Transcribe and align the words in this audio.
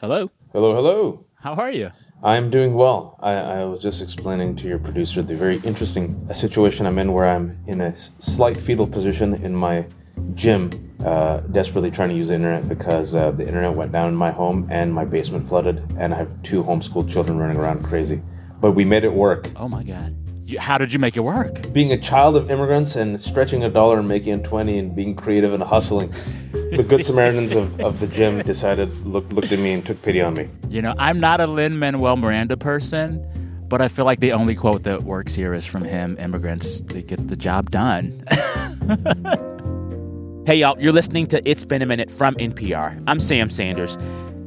Hello. 0.00 0.30
Hello, 0.54 0.74
hello. 0.74 1.26
How 1.34 1.52
are 1.56 1.70
you? 1.70 1.90
I'm 2.22 2.48
doing 2.48 2.72
well. 2.72 3.18
I, 3.20 3.32
I 3.34 3.64
was 3.66 3.82
just 3.82 4.00
explaining 4.00 4.56
to 4.56 4.66
your 4.66 4.78
producer 4.78 5.20
the 5.20 5.34
very 5.34 5.58
interesting 5.58 6.26
situation 6.32 6.86
I'm 6.86 6.98
in 6.98 7.12
where 7.12 7.28
I'm 7.28 7.58
in 7.66 7.82
a 7.82 7.94
slight 7.94 8.56
fetal 8.56 8.86
position 8.86 9.34
in 9.44 9.54
my 9.54 9.84
gym, 10.32 10.70
uh, 11.04 11.40
desperately 11.52 11.90
trying 11.90 12.08
to 12.08 12.14
use 12.14 12.28
the 12.28 12.34
internet 12.34 12.66
because 12.66 13.14
uh, 13.14 13.30
the 13.32 13.46
internet 13.46 13.74
went 13.74 13.92
down 13.92 14.08
in 14.08 14.14
my 14.14 14.30
home 14.30 14.66
and 14.70 14.90
my 14.90 15.04
basement 15.04 15.46
flooded, 15.46 15.84
and 15.98 16.14
I 16.14 16.16
have 16.16 16.42
two 16.42 16.64
homeschooled 16.64 17.10
children 17.10 17.36
running 17.36 17.58
around 17.58 17.84
crazy. 17.84 18.22
But 18.58 18.72
we 18.72 18.86
made 18.86 19.04
it 19.04 19.12
work. 19.12 19.50
Oh 19.54 19.68
my 19.68 19.84
God. 19.84 20.16
How 20.58 20.78
did 20.78 20.92
you 20.92 20.98
make 20.98 21.16
it 21.16 21.20
work? 21.20 21.72
Being 21.72 21.92
a 21.92 21.98
child 21.98 22.36
of 22.36 22.50
immigrants 22.50 22.96
and 22.96 23.20
stretching 23.20 23.62
a 23.62 23.70
dollar 23.70 23.98
and 23.98 24.08
making 24.08 24.40
it 24.40 24.44
20 24.44 24.78
and 24.78 24.96
being 24.96 25.14
creative 25.14 25.52
and 25.52 25.62
hustling, 25.62 26.12
the 26.52 26.84
good 26.86 27.04
Samaritans 27.04 27.54
of, 27.54 27.80
of 27.80 28.00
the 28.00 28.06
gym 28.06 28.40
decided, 28.42 28.94
looked, 29.06 29.32
looked 29.32 29.52
at 29.52 29.58
me 29.58 29.72
and 29.72 29.84
took 29.84 30.00
pity 30.02 30.20
on 30.20 30.34
me. 30.34 30.48
You 30.68 30.82
know, 30.82 30.94
I'm 30.98 31.20
not 31.20 31.40
a 31.40 31.46
Lin 31.46 31.78
Manuel 31.78 32.16
Miranda 32.16 32.56
person, 32.56 33.24
but 33.68 33.80
I 33.80 33.88
feel 33.88 34.04
like 34.04 34.20
the 34.20 34.32
only 34.32 34.54
quote 34.54 34.82
that 34.84 35.04
works 35.04 35.34
here 35.34 35.54
is 35.54 35.66
from 35.66 35.84
him 35.84 36.16
immigrants, 36.18 36.80
they 36.80 37.02
get 37.02 37.28
the 37.28 37.36
job 37.36 37.70
done. 37.70 38.22
hey, 40.46 40.56
y'all, 40.56 40.80
you're 40.80 40.92
listening 40.92 41.26
to 41.28 41.48
It's 41.48 41.64
Been 41.64 41.82
a 41.82 41.86
Minute 41.86 42.10
from 42.10 42.34
NPR. 42.36 43.02
I'm 43.06 43.20
Sam 43.20 43.50
Sanders, 43.50 43.96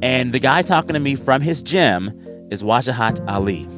and 0.02 0.32
the 0.32 0.38
guy 0.38 0.62
talking 0.62 0.94
to 0.94 1.00
me 1.00 1.16
from 1.16 1.40
his 1.40 1.62
gym 1.62 2.12
is 2.50 2.62
Wajahat 2.62 3.26
Ali. 3.28 3.68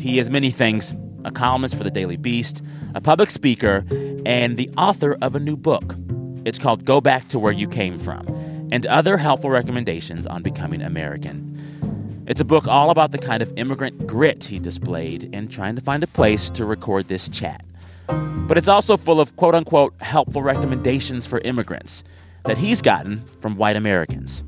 He 0.00 0.18
is 0.18 0.30
many 0.30 0.50
things 0.50 0.94
a 1.24 1.30
columnist 1.30 1.76
for 1.76 1.84
the 1.84 1.90
Daily 1.90 2.16
Beast, 2.16 2.62
a 2.94 3.00
public 3.00 3.30
speaker, 3.30 3.84
and 4.26 4.56
the 4.56 4.70
author 4.76 5.16
of 5.22 5.34
a 5.34 5.40
new 5.40 5.56
book. 5.56 5.96
It's 6.44 6.58
called 6.58 6.84
Go 6.84 7.00
Back 7.00 7.28
to 7.28 7.38
Where 7.38 7.52
You 7.52 7.68
Came 7.68 7.98
From 7.98 8.26
and 8.70 8.86
other 8.86 9.16
helpful 9.16 9.50
recommendations 9.50 10.26
on 10.26 10.42
becoming 10.42 10.82
American. 10.82 12.24
It's 12.26 12.40
a 12.40 12.44
book 12.44 12.66
all 12.66 12.90
about 12.90 13.12
the 13.12 13.18
kind 13.18 13.42
of 13.42 13.52
immigrant 13.56 14.06
grit 14.06 14.44
he 14.44 14.58
displayed 14.58 15.34
in 15.34 15.48
trying 15.48 15.76
to 15.76 15.80
find 15.80 16.02
a 16.02 16.06
place 16.06 16.50
to 16.50 16.64
record 16.66 17.08
this 17.08 17.28
chat. 17.28 17.64
But 18.06 18.58
it's 18.58 18.68
also 18.68 18.96
full 18.96 19.20
of 19.20 19.36
quote 19.36 19.54
unquote 19.54 19.94
helpful 20.00 20.42
recommendations 20.42 21.26
for 21.26 21.38
immigrants 21.40 22.04
that 22.44 22.58
he's 22.58 22.82
gotten 22.82 23.24
from 23.40 23.56
white 23.56 23.76
Americans. 23.76 24.42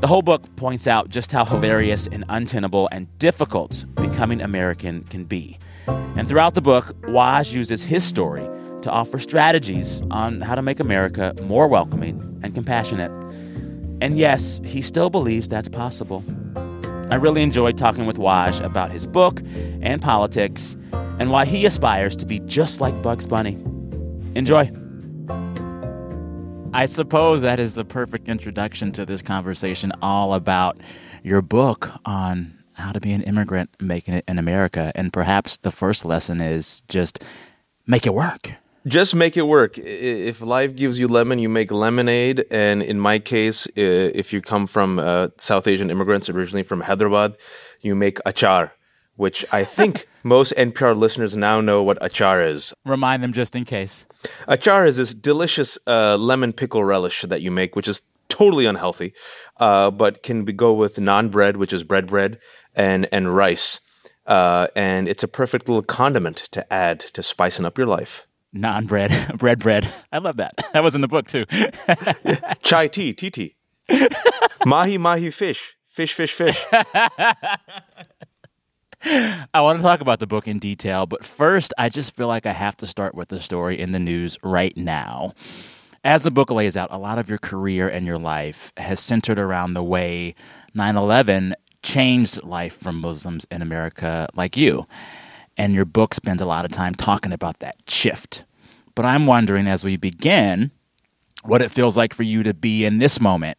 The 0.00 0.06
whole 0.06 0.22
book 0.22 0.44
points 0.54 0.86
out 0.86 1.08
just 1.08 1.32
how 1.32 1.44
hilarious 1.44 2.06
and 2.06 2.24
untenable 2.28 2.88
and 2.92 3.06
difficult 3.18 3.84
becoming 3.96 4.40
American 4.40 5.02
can 5.04 5.24
be. 5.24 5.58
And 5.88 6.28
throughout 6.28 6.54
the 6.54 6.60
book, 6.60 6.86
Waj 7.02 7.52
uses 7.52 7.82
his 7.82 8.04
story 8.04 8.48
to 8.82 8.90
offer 8.90 9.18
strategies 9.18 10.02
on 10.10 10.40
how 10.40 10.54
to 10.54 10.62
make 10.62 10.80
America 10.80 11.34
more 11.42 11.68
welcoming 11.68 12.40
and 12.42 12.54
compassionate. 12.54 13.10
And 14.00 14.18
yes, 14.18 14.60
he 14.64 14.82
still 14.82 15.10
believes 15.10 15.48
that's 15.48 15.68
possible. 15.68 16.24
I 17.10 17.14
really 17.14 17.42
enjoyed 17.42 17.78
talking 17.78 18.06
with 18.06 18.16
Waj 18.16 18.62
about 18.62 18.92
his 18.92 19.06
book 19.06 19.40
and 19.80 20.02
politics 20.02 20.76
and 20.92 21.30
why 21.30 21.46
he 21.46 21.64
aspires 21.64 22.14
to 22.16 22.26
be 22.26 22.40
just 22.40 22.80
like 22.80 23.00
Bugs 23.02 23.26
Bunny. 23.26 23.54
Enjoy. 24.34 24.70
I 26.74 26.86
suppose 26.86 27.42
that 27.42 27.58
is 27.58 27.74
the 27.74 27.84
perfect 27.84 28.28
introduction 28.28 28.92
to 28.92 29.06
this 29.06 29.22
conversation, 29.22 29.90
all 30.02 30.34
about 30.34 30.78
your 31.22 31.40
book 31.40 31.90
on 32.04 32.57
how 32.78 32.92
to 32.92 33.00
be 33.00 33.12
an 33.12 33.22
immigrant 33.22 33.70
making 33.80 34.14
it 34.14 34.24
in 34.28 34.38
America. 34.38 34.92
And 34.94 35.12
perhaps 35.12 35.58
the 35.58 35.70
first 35.70 36.04
lesson 36.04 36.40
is 36.40 36.82
just 36.88 37.22
make 37.86 38.06
it 38.06 38.14
work. 38.14 38.52
Just 38.86 39.14
make 39.14 39.36
it 39.36 39.42
work. 39.42 39.76
If 39.76 40.40
life 40.40 40.74
gives 40.74 40.98
you 40.98 41.08
lemon, 41.08 41.38
you 41.38 41.48
make 41.48 41.70
lemonade. 41.70 42.46
And 42.50 42.82
in 42.82 42.98
my 42.98 43.18
case, 43.18 43.66
if 43.74 44.32
you 44.32 44.40
come 44.40 44.66
from 44.66 44.98
uh, 44.98 45.28
South 45.36 45.66
Asian 45.66 45.90
immigrants 45.90 46.30
originally 46.30 46.62
from 46.62 46.80
Hyderabad, 46.80 47.36
you 47.80 47.94
make 47.94 48.18
achar, 48.24 48.70
which 49.16 49.44
I 49.52 49.64
think 49.64 50.08
most 50.22 50.54
NPR 50.56 50.96
listeners 50.96 51.36
now 51.36 51.60
know 51.60 51.82
what 51.82 52.00
achar 52.00 52.48
is. 52.48 52.72
Remind 52.86 53.22
them 53.22 53.32
just 53.32 53.54
in 53.54 53.64
case. 53.64 54.06
Achar 54.48 54.86
is 54.86 54.96
this 54.96 55.12
delicious 55.12 55.78
uh, 55.86 56.16
lemon 56.16 56.52
pickle 56.52 56.84
relish 56.84 57.22
that 57.22 57.42
you 57.42 57.50
make, 57.50 57.76
which 57.76 57.88
is 57.88 58.02
totally 58.28 58.66
unhealthy, 58.66 59.12
uh, 59.58 59.90
but 59.90 60.22
can 60.22 60.44
be, 60.44 60.52
go 60.52 60.72
with 60.72 60.96
naan 60.96 61.30
bread, 61.30 61.56
which 61.56 61.72
is 61.72 61.82
bread 61.82 62.06
bread, 62.06 62.38
and 62.78 63.06
and 63.12 63.36
rice. 63.36 63.80
Uh, 64.24 64.68
and 64.76 65.08
it's 65.08 65.22
a 65.22 65.28
perfect 65.28 65.68
little 65.68 65.82
condiment 65.82 66.36
to 66.52 66.72
add 66.72 67.00
to 67.00 67.22
spicing 67.22 67.64
up 67.66 67.76
your 67.76 67.86
life. 67.86 68.26
Naan 68.54 68.86
bread, 68.86 69.10
bread, 69.38 69.58
bread. 69.58 69.92
I 70.12 70.18
love 70.18 70.36
that. 70.36 70.54
That 70.72 70.82
was 70.82 70.94
in 70.94 71.02
the 71.02 71.08
book 71.08 71.28
too. 71.28 71.44
Chai 72.62 72.88
tea, 72.88 73.12
tea 73.12 73.30
tea. 73.30 73.56
mahi 74.66 74.96
mahi 74.96 75.30
fish, 75.30 75.76
fish 75.88 76.14
fish 76.14 76.32
fish. 76.32 76.64
I 79.00 79.60
want 79.60 79.78
to 79.78 79.82
talk 79.82 80.00
about 80.00 80.20
the 80.20 80.26
book 80.26 80.48
in 80.48 80.58
detail, 80.58 81.06
but 81.06 81.24
first, 81.24 81.72
I 81.78 81.88
just 81.88 82.16
feel 82.16 82.26
like 82.26 82.46
I 82.46 82.52
have 82.52 82.76
to 82.78 82.86
start 82.86 83.14
with 83.14 83.28
the 83.28 83.40
story 83.40 83.78
in 83.78 83.92
the 83.92 83.98
news 83.98 84.36
right 84.42 84.76
now. 84.76 85.32
As 86.04 86.22
the 86.22 86.30
book 86.30 86.50
lays 86.50 86.76
out, 86.76 86.88
a 86.90 86.98
lot 86.98 87.18
of 87.18 87.28
your 87.28 87.38
career 87.38 87.88
and 87.88 88.06
your 88.06 88.18
life 88.18 88.72
has 88.76 89.00
centered 89.00 89.38
around 89.38 89.74
the 89.74 89.82
way 89.82 90.34
9 90.74 90.96
11 90.96 91.54
changed 91.88 92.42
life 92.42 92.76
for 92.76 92.92
Muslims 92.92 93.46
in 93.50 93.62
America 93.62 94.28
like 94.34 94.58
you. 94.58 94.86
And 95.56 95.72
your 95.72 95.86
book 95.86 96.12
spends 96.12 96.42
a 96.42 96.46
lot 96.46 96.66
of 96.66 96.70
time 96.70 96.94
talking 96.94 97.32
about 97.32 97.60
that 97.60 97.76
shift. 97.88 98.44
But 98.94 99.06
I'm 99.06 99.26
wondering 99.26 99.66
as 99.66 99.84
we 99.84 99.96
begin, 99.96 100.70
what 101.44 101.62
it 101.62 101.70
feels 101.70 101.96
like 101.96 102.12
for 102.12 102.24
you 102.24 102.42
to 102.42 102.52
be 102.52 102.84
in 102.84 102.98
this 102.98 103.20
moment 103.20 103.56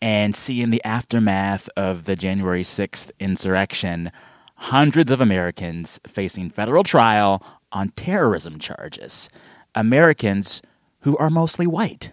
and 0.00 0.34
see 0.34 0.62
in 0.62 0.70
the 0.70 0.82
aftermath 0.82 1.68
of 1.76 2.04
the 2.04 2.16
January 2.16 2.62
6th 2.62 3.10
insurrection 3.20 4.10
hundreds 4.54 5.10
of 5.10 5.20
Americans 5.20 6.00
facing 6.06 6.48
federal 6.48 6.84
trial 6.84 7.42
on 7.70 7.90
terrorism 7.90 8.58
charges. 8.58 9.28
Americans 9.74 10.62
who 11.00 11.18
are 11.18 11.28
mostly 11.30 11.66
white. 11.66 12.12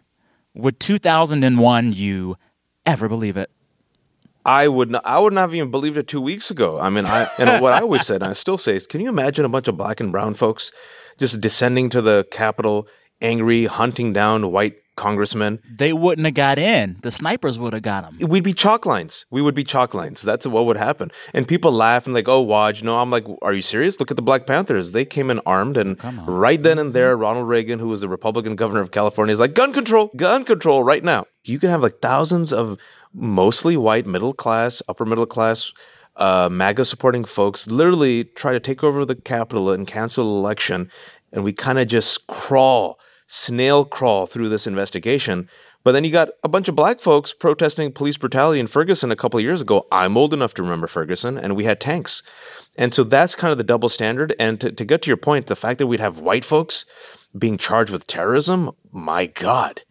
Would 0.53 0.81
2001 0.81 1.93
you 1.93 2.35
ever 2.85 3.07
believe 3.07 3.37
it? 3.37 3.49
I 4.45 4.67
would 4.67 4.91
not, 4.91 5.05
I 5.05 5.19
would 5.19 5.33
not 5.33 5.41
have 5.41 5.55
even 5.55 5.71
believed 5.71 5.97
it 5.97 6.07
two 6.07 6.21
weeks 6.21 6.51
ago. 6.51 6.79
I 6.79 6.89
mean, 6.89 7.05
I 7.05 7.27
and 7.39 7.61
what 7.61 7.73
I 7.73 7.81
always 7.81 8.05
said, 8.05 8.21
and 8.21 8.29
I 8.29 8.33
still 8.33 8.57
say, 8.57 8.75
is, 8.75 8.85
can 8.85 9.01
you 9.01 9.09
imagine 9.09 9.43
a 9.43 9.49
bunch 9.49 9.67
of 9.67 9.75
black 9.75 9.99
and 9.99 10.11
brown 10.11 10.35
folks 10.35 10.71
just 11.17 11.41
descending 11.41 11.89
to 11.89 12.01
the 12.01 12.27
Capitol, 12.31 12.87
angry, 13.21 13.65
hunting 13.65 14.13
down 14.13 14.51
white 14.51 14.75
congressmen? 14.95 15.59
They 15.77 15.93
wouldn't 15.93 16.25
have 16.25 16.35
got 16.35 16.59
in. 16.59 16.97
The 17.01 17.09
snipers 17.09 17.57
would 17.57 17.73
have 17.73 17.81
got 17.81 18.03
them. 18.03 18.29
We'd 18.29 18.43
be 18.43 18.53
chalk 18.53 18.85
lines. 18.85 19.25
We 19.31 19.41
would 19.41 19.55
be 19.55 19.63
chalk 19.63 19.95
lines. 19.95 20.21
That's 20.21 20.45
what 20.45 20.67
would 20.67 20.77
happen. 20.77 21.11
And 21.33 21.47
people 21.47 21.71
laugh 21.71 22.05
and 22.05 22.13
like, 22.13 22.27
oh, 22.27 22.45
Waj. 22.45 22.83
No, 22.83 22.99
I'm 22.99 23.09
like, 23.09 23.25
are 23.41 23.53
you 23.53 23.63
serious? 23.63 23.99
Look 23.99 24.11
at 24.11 24.15
the 24.15 24.21
Black 24.21 24.45
Panthers. 24.45 24.91
They 24.91 25.05
came 25.05 25.31
in 25.31 25.39
armed, 25.45 25.75
and 25.75 25.97
right 26.27 26.61
then 26.61 26.77
and 26.77 26.93
there, 26.93 27.17
Ronald 27.17 27.47
Reagan, 27.47 27.79
who 27.79 27.87
was 27.87 28.01
the 28.01 28.09
Republican 28.09 28.55
governor 28.55 28.81
of 28.81 28.91
California, 28.91 29.33
is 29.33 29.39
like, 29.39 29.55
gun 29.55 29.73
control, 29.73 30.11
gun 30.15 30.45
control, 30.45 30.83
right 30.83 31.03
now. 31.03 31.25
You 31.47 31.59
can 31.59 31.69
have 31.69 31.81
like 31.81 31.99
thousands 32.01 32.53
of 32.53 32.77
mostly 33.13 33.77
white, 33.77 34.05
middle 34.05 34.33
class, 34.33 34.81
upper 34.87 35.05
middle 35.05 35.25
class, 35.25 35.73
uh, 36.17 36.49
MAGA 36.49 36.85
supporting 36.85 37.25
folks 37.25 37.67
literally 37.67 38.23
try 38.23 38.53
to 38.53 38.59
take 38.59 38.83
over 38.83 39.05
the 39.05 39.15
Capitol 39.15 39.71
and 39.71 39.87
cancel 39.87 40.33
the 40.33 40.39
election. 40.39 40.89
And 41.31 41.43
we 41.43 41.53
kind 41.53 41.79
of 41.79 41.87
just 41.87 42.27
crawl, 42.27 42.99
snail 43.27 43.85
crawl 43.85 44.25
through 44.25 44.49
this 44.49 44.67
investigation. 44.67 45.49
But 45.83 45.91
then 45.91 46.03
you 46.03 46.11
got 46.11 46.29
a 46.43 46.49
bunch 46.49 46.67
of 46.67 46.75
black 46.75 46.99
folks 46.99 47.31
protesting 47.31 47.91
police 47.91 48.17
brutality 48.17 48.59
in 48.59 48.67
Ferguson 48.67 49.11
a 49.11 49.15
couple 49.15 49.37
of 49.37 49.43
years 49.43 49.61
ago. 49.61 49.85
I'm 49.91 50.17
old 50.17 50.33
enough 50.33 50.55
to 50.55 50.63
remember 50.63 50.87
Ferguson, 50.87 51.37
and 51.37 51.55
we 51.55 51.65
had 51.65 51.79
tanks. 51.79 52.23
And 52.75 52.93
so 52.93 53.03
that's 53.03 53.35
kind 53.35 53.51
of 53.51 53.59
the 53.59 53.63
double 53.63 53.89
standard. 53.89 54.33
And 54.39 54.59
to, 54.61 54.71
to 54.71 54.83
get 54.83 55.03
to 55.03 55.09
your 55.09 55.17
point, 55.17 55.45
the 55.45 55.55
fact 55.55 55.77
that 55.77 55.87
we'd 55.87 55.99
have 55.99 56.19
white 56.19 56.43
folks 56.43 56.85
being 57.37 57.57
charged 57.57 57.91
with 57.91 58.07
terrorism, 58.07 58.71
my 58.91 59.27
God. 59.27 59.83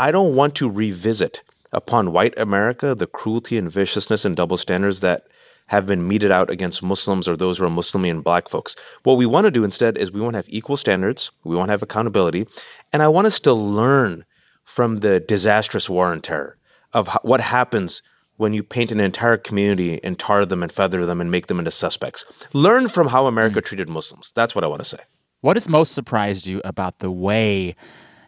I 0.00 0.12
don't 0.12 0.34
want 0.34 0.54
to 0.54 0.70
revisit 0.70 1.42
upon 1.72 2.14
white 2.14 2.32
America 2.38 2.94
the 2.94 3.06
cruelty 3.06 3.58
and 3.58 3.70
viciousness 3.70 4.24
and 4.24 4.34
double 4.34 4.56
standards 4.56 5.00
that 5.00 5.26
have 5.66 5.84
been 5.84 6.08
meted 6.08 6.30
out 6.30 6.48
against 6.48 6.82
Muslims 6.82 7.28
or 7.28 7.36
those 7.36 7.58
who 7.58 7.66
are 7.66 7.68
Muslimi 7.68 8.10
and 8.10 8.24
black 8.24 8.48
folks. 8.48 8.76
What 9.02 9.18
we 9.18 9.26
want 9.26 9.44
to 9.44 9.50
do 9.50 9.62
instead 9.62 9.98
is 9.98 10.10
we 10.10 10.22
want 10.22 10.32
to 10.32 10.38
have 10.38 10.48
equal 10.48 10.78
standards, 10.78 11.30
we 11.44 11.54
want 11.54 11.68
to 11.68 11.72
have 11.72 11.82
accountability, 11.82 12.46
and 12.94 13.02
I 13.02 13.08
want 13.08 13.26
us 13.26 13.38
to 13.40 13.52
learn 13.52 14.24
from 14.64 15.00
the 15.00 15.20
disastrous 15.20 15.90
war 15.90 16.06
on 16.06 16.22
terror 16.22 16.56
of 16.94 17.08
what 17.20 17.42
happens 17.42 18.00
when 18.38 18.54
you 18.54 18.62
paint 18.62 18.92
an 18.92 19.00
entire 19.00 19.36
community 19.36 20.02
and 20.02 20.18
tar 20.18 20.46
them 20.46 20.62
and 20.62 20.72
feather 20.72 21.04
them 21.04 21.20
and 21.20 21.30
make 21.30 21.48
them 21.48 21.58
into 21.58 21.70
suspects. 21.70 22.24
Learn 22.54 22.88
from 22.88 23.08
how 23.08 23.26
America 23.26 23.60
mm. 23.60 23.64
treated 23.66 23.90
Muslims. 23.90 24.32
That's 24.34 24.54
what 24.54 24.64
I 24.64 24.66
want 24.66 24.80
to 24.80 24.88
say. 24.88 25.00
What 25.42 25.56
has 25.56 25.68
most 25.68 25.92
surprised 25.92 26.46
you 26.46 26.62
about 26.64 27.00
the 27.00 27.10
way 27.10 27.76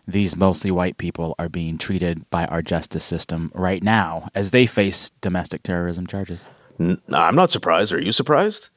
these 0.06 0.36
mostly 0.36 0.70
white 0.70 0.98
people 0.98 1.34
are 1.38 1.48
being 1.48 1.78
treated 1.78 2.28
by 2.30 2.46
our 2.46 2.62
justice 2.62 3.04
system 3.04 3.50
right 3.54 3.82
now 3.82 4.28
as 4.34 4.50
they 4.50 4.66
face 4.66 5.10
domestic 5.20 5.62
terrorism 5.62 6.06
charges? 6.06 6.46
I'm 6.80 7.34
not 7.34 7.50
surprised. 7.50 7.92
Are 7.92 8.00
you 8.00 8.12
surprised? 8.12 8.70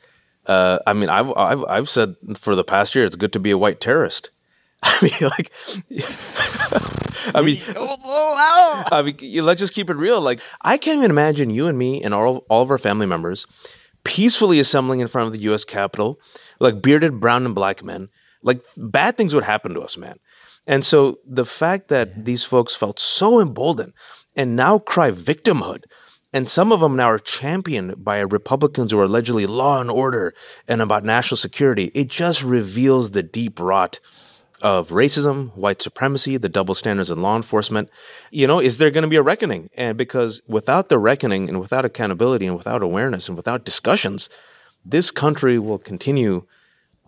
Uh, 0.45 0.80
I 0.86 0.94
mean, 0.94 1.10
I've, 1.10 1.31
I've 1.36 1.63
I've 1.66 1.89
said 1.89 2.16
for 2.36 2.56
the 2.56 2.63
past 2.63 2.94
year 2.94 3.06
it's 3.06 3.16
good 3.16 3.33
to 3.33 3.39
be 3.39 3.51
a 3.51 3.57
white 3.57 3.81
terrorist. 3.81 4.30
I 4.83 5.00
mean, 5.01 5.30
like, 5.31 5.51
I 7.36 7.42
mean, 7.42 7.62
I 7.75 9.01
mean, 9.01 9.44
let's 9.44 9.60
just 9.60 9.74
keep 9.74 9.89
it 9.89 9.95
real. 9.95 10.22
Like, 10.22 10.42
I 10.62 10.77
can't 10.77 11.00
even 11.00 11.10
imagine 11.10 11.50
you 11.50 11.68
and 11.68 11.77
me 11.77 12.04
and 12.04 12.13
all, 12.13 12.45
all 12.50 12.62
of 12.62 12.69
our 12.69 12.77
family 12.77 13.07
members 13.07 13.48
peacefully 14.04 14.60
assembling 14.60 15.00
in 15.00 15.07
front 15.07 15.27
of 15.27 15.33
the 15.33 15.39
U.S. 15.39 15.66
Capitol, 15.66 16.19
like 16.60 16.81
bearded 16.81 17.19
brown 17.19 17.45
and 17.45 17.56
black 17.56 17.83
men. 17.83 18.10
Like, 18.44 18.63
bad 18.77 19.18
things 19.18 19.33
would 19.33 19.44
happen 19.44 19.74
to 19.74 19.81
us, 19.81 19.98
man. 19.98 20.19
And 20.67 20.83
so 20.85 21.19
the 21.25 21.45
fact 21.45 21.89
that 21.89 22.12
mm-hmm. 22.12 22.23
these 22.23 22.44
folks 22.44 22.75
felt 22.75 23.00
so 23.00 23.39
emboldened 23.39 23.94
and 24.35 24.56
now 24.56 24.79
cry 24.79 25.12
victimhood, 25.12 25.83
and 26.33 26.50
some 26.50 26.73
of 26.73 26.81
them 26.81 26.97
now 26.97 27.06
are 27.06 27.19
championed 27.19 28.03
by 28.03 28.19
Republicans 28.19 28.91
who 28.91 29.00
are 29.00 29.06
allegedly 29.06 29.45
law 29.45 29.79
and 29.79 29.89
order 29.89 30.33
and 30.67 30.81
about 30.81 31.06
national 31.06 31.38
security, 31.38 31.91
it 31.94 32.09
just 32.09 32.44
reveals 32.44 33.12
the 33.12 33.23
deep 33.23 33.59
rot 33.59 34.00
of 34.62 34.89
racism, 34.89 35.56
white 35.56 35.81
supremacy, 35.81 36.38
the 36.38 36.50
double 36.50 36.73
standards 36.75 37.09
in 37.09 37.21
law 37.21 37.35
enforcement. 37.35 37.89
You 38.31 38.47
know, 38.47 38.59
is 38.59 38.77
there 38.77 38.91
going 38.91 39.03
to 39.03 39.09
be 39.09 39.15
a 39.15 39.21
reckoning? 39.21 39.69
And 39.75 39.97
because 39.97 40.41
without 40.47 40.89
the 40.89 40.97
reckoning 40.97 41.47
and 41.47 41.59
without 41.59 41.85
accountability 41.85 42.47
and 42.47 42.57
without 42.57 42.81
awareness 42.81 43.27
and 43.27 43.38
without 43.38 43.65
discussions, 43.65 44.29
this 44.83 45.12
country 45.12 45.59
will 45.59 45.77
continue 45.77 46.45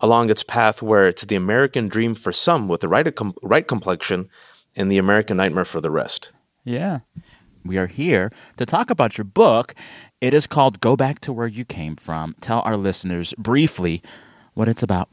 along 0.00 0.30
its 0.30 0.42
path 0.42 0.82
where 0.82 1.06
it's 1.06 1.22
the 1.22 1.36
American 1.36 1.88
dream 1.88 2.14
for 2.14 2.32
some 2.32 2.68
with 2.68 2.80
the 2.80 2.88
right, 2.88 3.06
right 3.42 3.66
complexion 3.66 4.28
and 4.76 4.90
the 4.90 4.98
American 4.98 5.36
nightmare 5.36 5.64
for 5.64 5.80
the 5.80 5.90
rest. 5.90 6.30
Yeah. 6.64 7.00
We 7.64 7.78
are 7.78 7.86
here 7.86 8.30
to 8.56 8.64
talk 8.64 8.90
about 8.90 9.18
your 9.18 9.24
book. 9.24 9.74
It 10.20 10.34
is 10.34 10.46
called 10.46 10.80
Go 10.80 10.96
Back 10.96 11.20
to 11.20 11.32
Where 11.32 11.46
You 11.46 11.64
Came 11.64 11.96
From. 11.96 12.34
Tell 12.40 12.60
our 12.60 12.76
listeners 12.76 13.34
briefly 13.36 14.02
what 14.54 14.68
it's 14.68 14.82
about. 14.82 15.08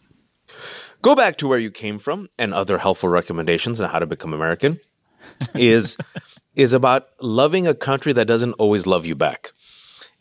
Go 1.01 1.15
Back 1.15 1.37
to 1.37 1.47
Where 1.47 1.59
You 1.59 1.71
Came 1.71 1.99
From 1.99 2.29
and 2.37 2.53
other 2.53 2.77
helpful 2.77 3.09
recommendations 3.09 3.81
on 3.81 3.89
how 3.89 3.99
to 3.99 4.05
become 4.05 4.33
American 4.33 4.79
is 5.55 5.97
is 6.55 6.73
about 6.73 7.09
loving 7.19 7.67
a 7.67 7.73
country 7.73 8.13
that 8.13 8.25
doesn't 8.25 8.53
always 8.53 8.87
love 8.87 9.05
you 9.05 9.15
back. 9.15 9.51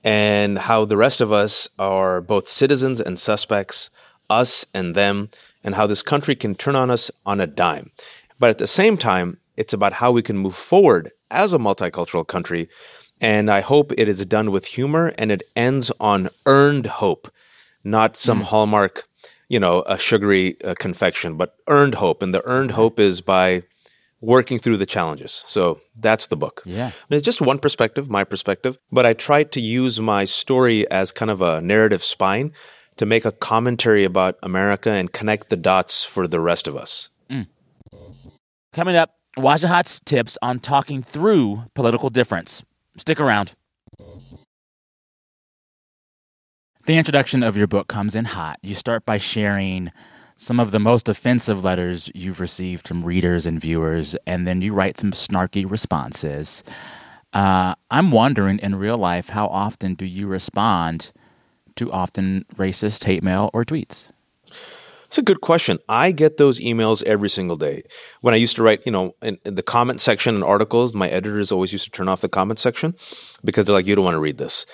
And 0.02 0.58
how 0.58 0.84
the 0.84 0.96
rest 0.96 1.20
of 1.20 1.32
us 1.32 1.68
are 1.78 2.20
both 2.20 2.48
citizens 2.48 3.00
and 3.00 3.18
suspects 3.18 3.90
us 4.30 4.64
and 4.74 4.94
them, 4.94 5.30
and 5.62 5.74
how 5.74 5.86
this 5.86 6.02
country 6.02 6.36
can 6.36 6.54
turn 6.54 6.76
on 6.76 6.90
us 6.90 7.10
on 7.24 7.40
a 7.40 7.46
dime. 7.46 7.90
But 8.38 8.50
at 8.50 8.58
the 8.58 8.66
same 8.66 8.96
time, 8.96 9.38
it's 9.56 9.72
about 9.72 9.94
how 9.94 10.10
we 10.12 10.22
can 10.22 10.36
move 10.36 10.54
forward 10.54 11.10
as 11.30 11.52
a 11.52 11.58
multicultural 11.58 12.26
country. 12.26 12.68
And 13.20 13.50
I 13.50 13.60
hope 13.60 13.92
it 13.96 14.08
is 14.08 14.24
done 14.26 14.50
with 14.50 14.66
humor 14.66 15.12
and 15.16 15.30
it 15.30 15.42
ends 15.56 15.90
on 16.00 16.28
earned 16.46 16.86
hope, 16.86 17.32
not 17.84 18.16
some 18.16 18.40
mm. 18.40 18.44
hallmark, 18.44 19.04
you 19.48 19.60
know, 19.60 19.82
a 19.86 19.96
sugary 19.96 20.60
uh, 20.62 20.74
confection, 20.78 21.36
but 21.36 21.54
earned 21.68 21.94
hope. 21.94 22.22
And 22.22 22.34
the 22.34 22.44
earned 22.44 22.72
hope 22.72 22.98
is 22.98 23.20
by 23.20 23.62
working 24.20 24.58
through 24.58 24.78
the 24.78 24.86
challenges. 24.86 25.44
So 25.46 25.80
that's 25.96 26.26
the 26.26 26.36
book. 26.36 26.62
Yeah. 26.64 26.90
it's 27.10 27.24
just 27.24 27.40
one 27.40 27.58
perspective, 27.58 28.08
my 28.08 28.24
perspective, 28.24 28.78
but 28.90 29.06
I 29.06 29.12
tried 29.12 29.52
to 29.52 29.60
use 29.60 30.00
my 30.00 30.24
story 30.24 30.90
as 30.90 31.12
kind 31.12 31.30
of 31.30 31.42
a 31.42 31.60
narrative 31.60 32.02
spine 32.02 32.52
to 32.96 33.06
make 33.06 33.24
a 33.24 33.32
commentary 33.32 34.04
about 34.04 34.38
America 34.42 34.90
and 34.90 35.12
connect 35.12 35.50
the 35.50 35.56
dots 35.56 36.04
for 36.04 36.26
the 36.26 36.40
rest 36.40 36.68
of 36.68 36.76
us. 36.76 37.08
Mm. 37.30 37.46
Coming 38.72 38.96
up, 38.96 39.16
Wajahat's 39.36 40.00
tips 40.00 40.38
on 40.42 40.60
talking 40.60 41.02
through 41.02 41.64
political 41.74 42.08
difference. 42.08 42.62
Stick 42.96 43.18
around. 43.18 43.52
The 46.86 46.98
introduction 46.98 47.42
of 47.42 47.56
your 47.56 47.66
book 47.66 47.88
comes 47.88 48.14
in 48.14 48.26
hot. 48.26 48.58
You 48.62 48.74
start 48.74 49.06
by 49.06 49.18
sharing 49.18 49.90
some 50.36 50.60
of 50.60 50.70
the 50.70 50.80
most 50.80 51.08
offensive 51.08 51.64
letters 51.64 52.10
you've 52.14 52.40
received 52.40 52.86
from 52.86 53.04
readers 53.04 53.46
and 53.46 53.60
viewers, 53.60 54.16
and 54.26 54.46
then 54.46 54.60
you 54.60 54.74
write 54.74 54.98
some 54.98 55.12
snarky 55.12 55.68
responses. 55.68 56.62
Uh, 57.32 57.74
I'm 57.90 58.10
wondering 58.10 58.58
in 58.58 58.76
real 58.76 58.98
life, 58.98 59.30
how 59.30 59.46
often 59.46 59.94
do 59.94 60.04
you 60.04 60.26
respond 60.26 61.12
to 61.76 61.92
often 61.92 62.44
racist 62.56 63.04
hate 63.04 63.22
mail 63.22 63.50
or 63.52 63.64
tweets? 63.64 64.12
It's 65.06 65.18
a 65.18 65.22
good 65.22 65.42
question. 65.42 65.78
I 65.88 66.10
get 66.10 66.38
those 66.38 66.58
emails 66.58 67.00
every 67.04 67.30
single 67.30 67.56
day. 67.56 67.84
When 68.20 68.34
I 68.34 68.36
used 68.36 68.56
to 68.56 68.64
write, 68.64 68.82
you 68.84 68.90
know, 68.90 69.14
in, 69.22 69.38
in, 69.44 69.54
the 69.54 69.62
comment 69.62 70.00
section 70.00 70.34
in 70.34 70.42
articles, 70.42 70.92
my 70.92 71.08
editors 71.08 71.52
always 71.52 71.72
used 71.72 71.84
to 71.84 71.90
turn 71.90 72.08
off 72.08 72.20
the 72.20 72.28
comment 72.28 72.58
section 72.58 72.96
because 73.44 73.64
they're 73.64 73.74
like, 73.74 73.86
you 73.86 73.94
don't 73.94 74.04
want 74.04 74.16
to 74.16 74.20
read 74.20 74.38
this. 74.38 74.66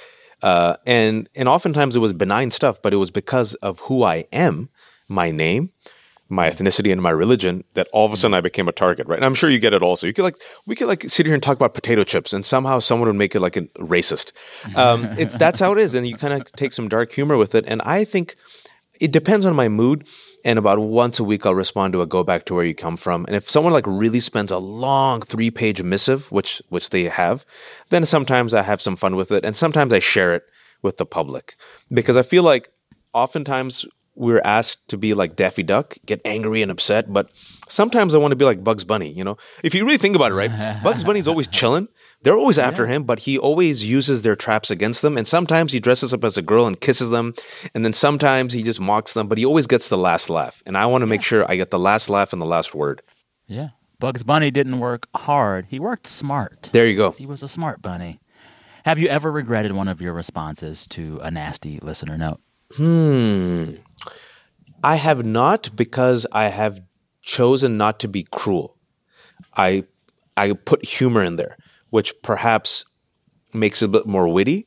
Uh, 0.42 0.76
and 0.86 1.28
and 1.34 1.46
oftentimes 1.46 1.94
it 1.94 1.98
was 1.98 2.14
benign 2.14 2.50
stuff, 2.50 2.80
but 2.80 2.94
it 2.94 2.96
was 2.96 3.10
because 3.10 3.52
of 3.56 3.80
who 3.80 4.02
I 4.02 4.24
am, 4.32 4.70
my 5.08 5.30
name, 5.30 5.72
my 6.30 6.48
ethnicity 6.48 6.92
and 6.92 7.02
my 7.02 7.10
religion 7.10 7.64
that 7.74 7.88
all 7.92 8.06
of 8.06 8.12
a 8.12 8.16
sudden 8.16 8.34
I 8.34 8.40
became 8.40 8.68
a 8.68 8.72
target, 8.72 9.08
right? 9.08 9.16
And 9.18 9.24
I'm 9.24 9.34
sure 9.34 9.50
you 9.50 9.58
get 9.58 9.74
it 9.74 9.82
also. 9.82 10.06
You 10.06 10.12
could 10.12 10.22
like 10.22 10.40
we 10.64 10.76
could 10.76 10.86
like 10.86 11.10
sit 11.10 11.26
here 11.26 11.34
and 11.34 11.42
talk 11.42 11.56
about 11.56 11.74
potato 11.74 12.04
chips, 12.04 12.32
and 12.32 12.46
somehow 12.46 12.78
someone 12.78 13.08
would 13.08 13.16
make 13.16 13.34
it 13.34 13.40
like 13.40 13.56
a 13.56 13.62
racist. 13.78 14.32
Um, 14.76 15.04
it's 15.18 15.34
that's 15.34 15.60
how 15.60 15.72
it 15.72 15.78
is, 15.78 15.94
and 15.94 16.08
you 16.08 16.16
kind 16.16 16.34
of 16.34 16.50
take 16.52 16.72
some 16.72 16.88
dark 16.88 17.12
humor 17.12 17.36
with 17.36 17.54
it. 17.54 17.64
And 17.66 17.82
I 17.82 18.04
think 18.04 18.36
it 19.00 19.10
depends 19.10 19.44
on 19.44 19.56
my 19.56 19.68
mood. 19.68 20.06
And 20.42 20.58
about 20.58 20.78
once 20.78 21.20
a 21.20 21.24
week, 21.24 21.44
I'll 21.44 21.54
respond 21.54 21.92
to 21.92 22.00
a 22.00 22.06
go 22.06 22.24
back 22.24 22.46
to 22.46 22.54
where 22.54 22.64
you 22.64 22.74
come 22.74 22.96
from. 22.96 23.26
And 23.26 23.36
if 23.36 23.50
someone 23.50 23.74
like 23.74 23.86
really 23.86 24.20
spends 24.20 24.50
a 24.50 24.56
long 24.56 25.20
three 25.20 25.50
page 25.50 25.82
missive, 25.82 26.30
which 26.32 26.62
which 26.68 26.90
they 26.90 27.04
have, 27.04 27.44
then 27.90 28.06
sometimes 28.06 28.54
I 28.54 28.62
have 28.62 28.80
some 28.80 28.96
fun 28.96 29.16
with 29.16 29.32
it, 29.32 29.44
and 29.44 29.56
sometimes 29.56 29.92
I 29.92 29.98
share 29.98 30.34
it 30.34 30.44
with 30.82 30.96
the 30.96 31.04
public 31.04 31.56
because 31.92 32.16
I 32.16 32.22
feel 32.22 32.42
like 32.42 32.70
oftentimes 33.12 33.84
we're 34.14 34.42
asked 34.44 34.86
to 34.88 34.98
be 34.98 35.14
like 35.14 35.36
Daffy 35.36 35.62
Duck, 35.62 35.96
get 36.04 36.20
angry 36.24 36.62
and 36.62 36.70
upset, 36.70 37.12
but 37.12 37.30
sometimes 37.68 38.14
I 38.14 38.18
want 38.18 38.32
to 38.32 38.36
be 38.36 38.44
like 38.44 38.62
Bugs 38.62 38.84
Bunny, 38.84 39.12
you 39.12 39.24
know? 39.24 39.36
If 39.62 39.74
you 39.74 39.84
really 39.84 39.98
think 39.98 40.16
about 40.16 40.32
it, 40.32 40.34
right? 40.34 40.82
Bugs 40.82 41.04
Bunny's 41.04 41.28
always 41.28 41.48
chilling. 41.52 41.88
They're 42.22 42.36
always 42.36 42.58
after 42.58 42.84
yeah. 42.84 42.96
him, 42.96 43.04
but 43.04 43.20
he 43.20 43.38
always 43.38 43.86
uses 43.86 44.20
their 44.20 44.36
traps 44.36 44.70
against 44.70 45.00
them. 45.00 45.16
And 45.16 45.26
sometimes 45.26 45.72
he 45.72 45.80
dresses 45.80 46.12
up 46.12 46.22
as 46.22 46.36
a 46.36 46.42
girl 46.42 46.66
and 46.66 46.78
kisses 46.78 47.10
them. 47.10 47.34
And 47.74 47.82
then 47.82 47.94
sometimes 47.94 48.52
he 48.52 48.62
just 48.62 48.78
mocks 48.78 49.14
them, 49.14 49.26
but 49.26 49.38
he 49.38 49.46
always 49.46 49.66
gets 49.66 49.88
the 49.88 49.96
last 49.96 50.28
laugh. 50.28 50.62
And 50.66 50.76
I 50.76 50.84
want 50.84 51.00
to 51.02 51.06
yeah. 51.06 51.10
make 51.10 51.22
sure 51.22 51.50
I 51.50 51.56
get 51.56 51.70
the 51.70 51.78
last 51.78 52.10
laugh 52.10 52.34
and 52.34 52.42
the 52.42 52.46
last 52.46 52.74
word. 52.74 53.00
Yeah. 53.46 53.70
Bugs 53.98 54.22
Bunny 54.22 54.50
didn't 54.50 54.80
work 54.80 55.08
hard, 55.14 55.66
he 55.68 55.78
worked 55.78 56.06
smart. 56.06 56.70
There 56.72 56.86
you 56.86 56.96
go. 56.96 57.12
He 57.12 57.26
was 57.26 57.42
a 57.42 57.48
smart 57.48 57.82
bunny. 57.82 58.18
Have 58.86 58.98
you 58.98 59.08
ever 59.08 59.30
regretted 59.30 59.72
one 59.72 59.88
of 59.88 60.00
your 60.00 60.14
responses 60.14 60.86
to 60.88 61.20
a 61.22 61.30
nasty 61.30 61.78
listener 61.82 62.16
note? 62.16 62.40
Hmm. 62.76 63.72
I 64.82 64.96
have 64.96 65.24
not 65.24 65.70
because 65.74 66.26
I 66.32 66.48
have 66.48 66.80
chosen 67.22 67.76
not 67.76 68.00
to 68.00 68.08
be 68.08 68.24
cruel. 68.30 68.76
I 69.56 69.84
I 70.36 70.52
put 70.52 70.84
humor 70.84 71.22
in 71.22 71.36
there, 71.36 71.56
which 71.90 72.14
perhaps 72.22 72.84
makes 73.52 73.82
it 73.82 73.86
a 73.86 73.88
bit 73.88 74.06
more 74.06 74.28
witty, 74.28 74.66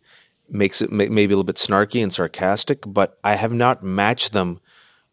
makes 0.49 0.81
it 0.81 0.91
maybe 0.91 1.23
a 1.23 1.27
little 1.37 1.43
bit 1.43 1.55
snarky 1.55 2.03
and 2.03 2.13
sarcastic, 2.13 2.83
but 2.85 3.17
I 3.23 3.35
have 3.35 3.53
not 3.53 3.83
matched 3.83 4.33
them 4.33 4.59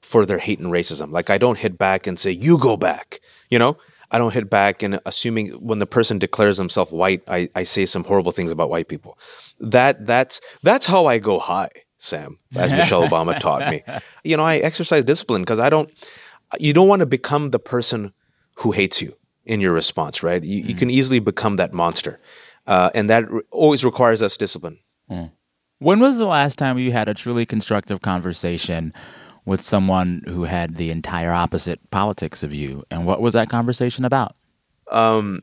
for 0.02 0.26
their 0.26 0.38
hate 0.38 0.58
and 0.58 0.72
racism. 0.72 1.12
Like 1.12 1.30
I 1.30 1.38
don't 1.38 1.58
hit 1.58 1.78
back 1.78 2.06
and 2.06 2.18
say, 2.18 2.30
"You 2.30 2.58
go 2.58 2.76
back," 2.76 3.20
you 3.48 3.58
know. 3.58 3.76
I 4.10 4.18
don't 4.18 4.34
hit 4.34 4.50
back 4.50 4.82
and 4.82 4.98
assuming 5.06 5.50
when 5.50 5.78
the 5.78 5.86
person 5.86 6.18
declares 6.18 6.58
himself 6.58 6.90
white, 6.90 7.22
I, 7.28 7.48
I 7.54 7.62
say 7.62 7.86
some 7.86 8.02
horrible 8.02 8.32
things 8.32 8.50
about 8.50 8.68
white 8.68 8.88
people. 8.88 9.16
That 9.60 10.04
that's 10.04 10.40
that's 10.62 10.86
how 10.86 11.06
I 11.06 11.18
go 11.18 11.38
high. 11.38 11.70
Sam, 12.02 12.38
as 12.57 12.73
Michelle 12.73 13.07
Obama 13.07 13.38
taught 13.38 13.71
me. 13.71 13.83
You 14.25 14.37
know, 14.37 14.45
I 14.45 14.57
exercise 14.57 15.04
discipline 15.04 15.42
because 15.42 15.59
I 15.59 15.71
don't, 15.71 15.90
you 16.59 16.73
don't 16.73 16.88
want 16.88 17.00
to 17.00 17.07
become 17.07 17.50
the 17.50 17.59
person 17.59 18.12
who 18.57 18.73
hates 18.73 19.00
you 19.00 19.16
in 19.45 19.61
your 19.61 19.73
response, 19.73 20.23
right? 20.23 20.42
You, 20.42 20.62
mm. 20.62 20.69
you 20.69 20.75
can 20.75 20.90
easily 20.90 21.21
become 21.21 21.57
that 21.57 21.73
monster. 21.73 22.21
Uh, 22.66 22.90
and 22.95 23.09
that 23.09 23.30
re- 23.30 23.42
always 23.50 23.85
requires 23.85 24.23
us 24.23 24.37
discipline. 24.37 24.78
Mm. 25.11 25.30
When 25.78 26.00
was 26.00 26.19
the 26.19 26.26
last 26.26 26.59
time 26.59 26.78
you 26.78 26.92
had 26.92 27.09
a 27.09 27.14
truly 27.14 27.47
constructive 27.47 28.02
conversation 28.02 28.92
with 29.47 29.62
someone 29.62 30.23
who 30.26 30.45
had 30.45 30.76
the 30.76 30.90
entire 30.90 31.33
opposite 31.33 31.90
politics 31.90 32.42
of 32.42 32.52
you? 32.52 32.85
And 32.90 33.07
what 33.07 33.21
was 33.21 33.35
that 33.35 33.49
conversation 33.49 34.04
about? 34.04 34.37
Um, 34.90 35.42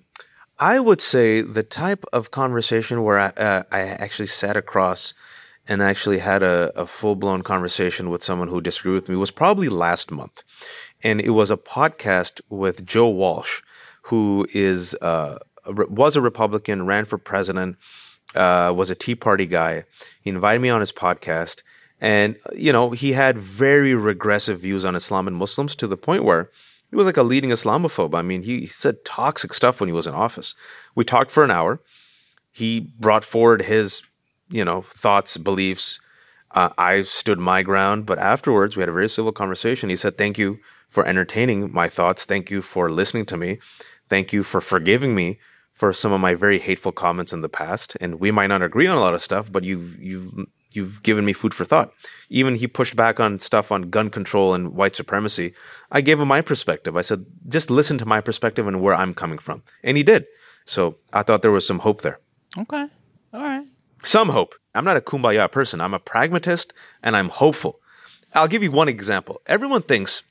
I 0.59 0.79
would 0.79 1.01
say 1.01 1.41
the 1.41 1.63
type 1.63 2.03
of 2.13 2.31
conversation 2.31 3.03
where 3.03 3.19
I, 3.19 3.27
uh, 3.27 3.63
I 3.71 3.79
actually 3.81 4.27
sat 4.27 4.55
across 4.57 5.13
and 5.67 5.81
actually 5.81 6.19
had 6.19 6.43
a, 6.43 6.71
a 6.75 6.85
full 6.85 7.15
blown 7.15 7.41
conversation 7.41 8.09
with 8.09 8.23
someone 8.23 8.47
who 8.47 8.61
disagreed 8.61 8.95
with 8.95 9.09
me 9.09 9.15
was 9.15 9.31
probably 9.31 9.69
last 9.69 10.11
month. 10.11 10.43
And 11.03 11.21
it 11.21 11.31
was 11.31 11.51
a 11.51 11.57
podcast 11.57 12.41
with 12.49 12.85
Joe 12.85 13.09
Walsh, 13.09 13.61
who 14.03 14.47
is 14.53 14.95
uh, 14.95 15.39
was 15.65 16.15
a 16.15 16.21
Republican, 16.21 16.85
ran 16.85 17.05
for 17.05 17.17
president, 17.17 17.77
uh, 18.35 18.73
was 18.75 18.89
a 18.89 18.95
Tea 18.95 19.15
Party 19.15 19.45
guy. 19.45 19.83
He 20.21 20.29
invited 20.29 20.61
me 20.61 20.69
on 20.69 20.79
his 20.79 20.91
podcast. 20.91 21.63
And, 21.99 22.37
you 22.55 22.71
know, 22.71 22.91
he 22.91 23.13
had 23.13 23.37
very 23.37 23.95
regressive 23.95 24.59
views 24.59 24.85
on 24.85 24.95
Islam 24.95 25.27
and 25.27 25.35
Muslims 25.35 25.75
to 25.75 25.87
the 25.87 25.97
point 25.97 26.23
where 26.23 26.51
he 26.89 26.95
was 26.95 27.07
like 27.07 27.17
a 27.17 27.23
leading 27.23 27.49
Islamophobe. 27.49 28.15
I 28.15 28.21
mean, 28.21 28.43
he, 28.43 28.61
he 28.61 28.67
said 28.67 29.03
toxic 29.03 29.53
stuff 29.53 29.79
when 29.79 29.89
he 29.89 29.93
was 29.93 30.07
in 30.07 30.13
office. 30.13 30.55
We 30.95 31.03
talked 31.03 31.31
for 31.31 31.43
an 31.43 31.51
hour. 31.51 31.81
He 32.51 32.79
brought 32.79 33.23
forward 33.23 33.63
his 33.63 34.03
you 34.49 34.65
know, 34.65 34.83
thoughts, 34.83 35.37
beliefs. 35.37 35.99
Uh, 36.51 36.69
I 36.77 37.01
stood 37.03 37.39
my 37.39 37.61
ground, 37.61 38.05
but 38.05 38.19
afterwards 38.19 38.75
we 38.75 38.81
had 38.81 38.89
a 38.89 38.93
very 38.93 39.09
civil 39.09 39.31
conversation. 39.31 39.89
He 39.89 39.95
said, 39.95 40.17
"Thank 40.17 40.37
you 40.37 40.59
for 40.87 41.05
entertaining 41.05 41.71
my 41.71 41.89
thoughts. 41.89 42.25
Thank 42.25 42.49
you 42.49 42.61
for 42.61 42.89
listening 42.89 43.25
to 43.27 43.37
me. 43.37 43.59
Thank 44.09 44.31
you 44.31 44.43
for 44.43 44.61
forgiving 44.61 45.13
me 45.15 45.39
for 45.73 45.93
some 45.93 46.11
of 46.11 46.19
my 46.19 46.33
very 46.33 46.59
hateful 46.59 46.91
comments 46.91 47.33
in 47.33 47.41
the 47.41 47.49
past. 47.49 47.95
And 48.01 48.19
we 48.19 48.31
might 48.31 48.47
not 48.47 48.63
agree 48.63 48.87
on 48.87 48.97
a 48.97 49.01
lot 49.01 49.13
of 49.13 49.21
stuff, 49.21 49.51
but 49.51 49.63
you've 49.63 50.01
you've 50.01 50.33
you've 50.71 51.03
given 51.03 51.25
me 51.25 51.33
food 51.33 51.53
for 51.53 51.65
thought. 51.65 51.91
Even 52.29 52.55
he 52.55 52.67
pushed 52.67 52.95
back 52.95 53.19
on 53.19 53.39
stuff 53.39 53.71
on 53.71 53.89
gun 53.89 54.09
control 54.09 54.53
and 54.53 54.73
white 54.73 54.95
supremacy. 54.95 55.53
I 55.91 56.01
gave 56.01 56.19
him 56.19 56.27
my 56.27 56.41
perspective. 56.41 56.95
I 56.97 57.01
said, 57.01 57.25
just 57.47 57.69
listen 57.69 57.97
to 57.99 58.05
my 58.05 58.21
perspective 58.21 58.67
and 58.67 58.81
where 58.81 58.95
I'm 58.95 59.13
coming 59.13 59.37
from. 59.37 59.63
And 59.83 59.97
he 59.97 60.03
did. 60.03 60.25
So 60.65 60.97
I 61.13 61.23
thought 61.23 61.41
there 61.41 61.51
was 61.51 61.65
some 61.65 61.79
hope 61.79 62.01
there. 62.01 62.19
Okay. 62.57 62.87
All 63.33 63.41
right. 63.41 63.66
Some 64.07 64.29
hope. 64.29 64.55
I'm 64.73 64.85
not 64.85 64.95
a 64.95 65.01
kumbaya 65.01 65.51
person. 65.51 65.81
I'm 65.81 65.93
a 65.93 65.99
pragmatist 65.99 66.71
and 67.03 67.13
I'm 67.13 67.27
hopeful. 67.27 67.81
I'll 68.33 68.47
give 68.47 68.63
you 68.63 68.71
one 68.71 68.87
example. 68.87 69.41
Everyone 69.47 69.81
thinks 69.81 70.23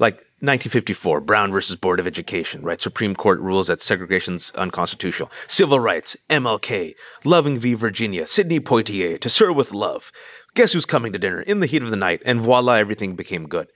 like 0.00 0.14
1954, 0.40 1.20
Brown 1.20 1.52
versus 1.52 1.76
Board 1.76 2.00
of 2.00 2.06
Education, 2.08 2.62
right? 2.62 2.80
Supreme 2.80 3.14
Court 3.14 3.38
rules 3.38 3.68
that 3.68 3.80
segregation's 3.80 4.50
unconstitutional. 4.56 5.30
Civil 5.46 5.78
rights, 5.78 6.16
MLK, 6.28 6.94
Loving 7.24 7.60
v. 7.60 7.74
Virginia, 7.74 8.26
Sidney 8.26 8.58
Poitier, 8.58 9.20
To 9.20 9.30
Sir 9.30 9.52
with 9.52 9.72
Love. 9.72 10.10
Guess 10.54 10.72
who's 10.72 10.84
coming 10.84 11.12
to 11.12 11.18
dinner 11.20 11.42
in 11.42 11.60
the 11.60 11.66
heat 11.66 11.84
of 11.84 11.90
the 11.90 11.96
night? 11.96 12.22
And 12.24 12.40
voila, 12.40 12.72
everything 12.74 13.14
became 13.14 13.46
good. 13.46 13.68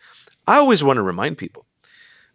I 0.48 0.56
always 0.56 0.82
want 0.82 0.96
to 0.96 1.02
remind 1.02 1.38
people 1.38 1.66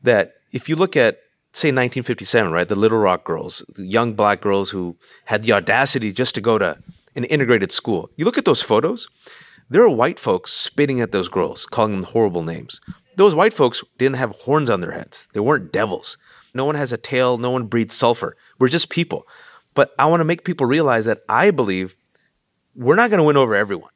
that 0.01 0.35
if 0.53 0.69
you 0.69 0.77
look 0.77 0.95
at, 0.95 1.19
say, 1.53 1.69
1957, 1.69 2.51
right, 2.51 2.67
the 2.67 2.75
Little 2.75 2.99
Rock 2.99 3.23
girls, 3.23 3.63
the 3.75 3.85
young 3.85 4.13
black 4.13 4.41
girls 4.41 4.69
who 4.69 4.95
had 5.25 5.43
the 5.43 5.53
audacity 5.53 6.11
just 6.11 6.35
to 6.35 6.41
go 6.41 6.57
to 6.57 6.77
an 7.15 7.23
integrated 7.25 7.71
school, 7.71 8.09
you 8.15 8.25
look 8.25 8.37
at 8.37 8.45
those 8.45 8.61
photos, 8.61 9.07
there 9.69 9.83
are 9.83 9.89
white 9.89 10.19
folks 10.19 10.53
spitting 10.53 11.01
at 11.01 11.11
those 11.11 11.29
girls, 11.29 11.65
calling 11.65 11.91
them 11.91 12.03
horrible 12.03 12.43
names. 12.43 12.79
Those 13.17 13.35
white 13.35 13.53
folks 13.53 13.83
didn't 13.97 14.17
have 14.17 14.31
horns 14.31 14.69
on 14.69 14.79
their 14.79 14.91
heads. 14.91 15.27
They 15.33 15.39
weren't 15.39 15.71
devils. 15.71 16.17
No 16.53 16.65
one 16.65 16.75
has 16.75 16.93
a 16.93 16.97
tail. 16.97 17.37
No 17.37 17.51
one 17.51 17.65
breathes 17.65 17.95
sulfur. 17.95 18.37
We're 18.59 18.69
just 18.69 18.89
people. 18.89 19.27
But 19.73 19.91
I 19.99 20.05
want 20.05 20.21
to 20.21 20.25
make 20.25 20.43
people 20.43 20.65
realize 20.65 21.05
that 21.05 21.21
I 21.27 21.51
believe 21.51 21.95
we're 22.75 22.95
not 22.95 23.09
going 23.09 23.19
to 23.19 23.23
win 23.23 23.37
over 23.37 23.55
everyone. 23.55 23.91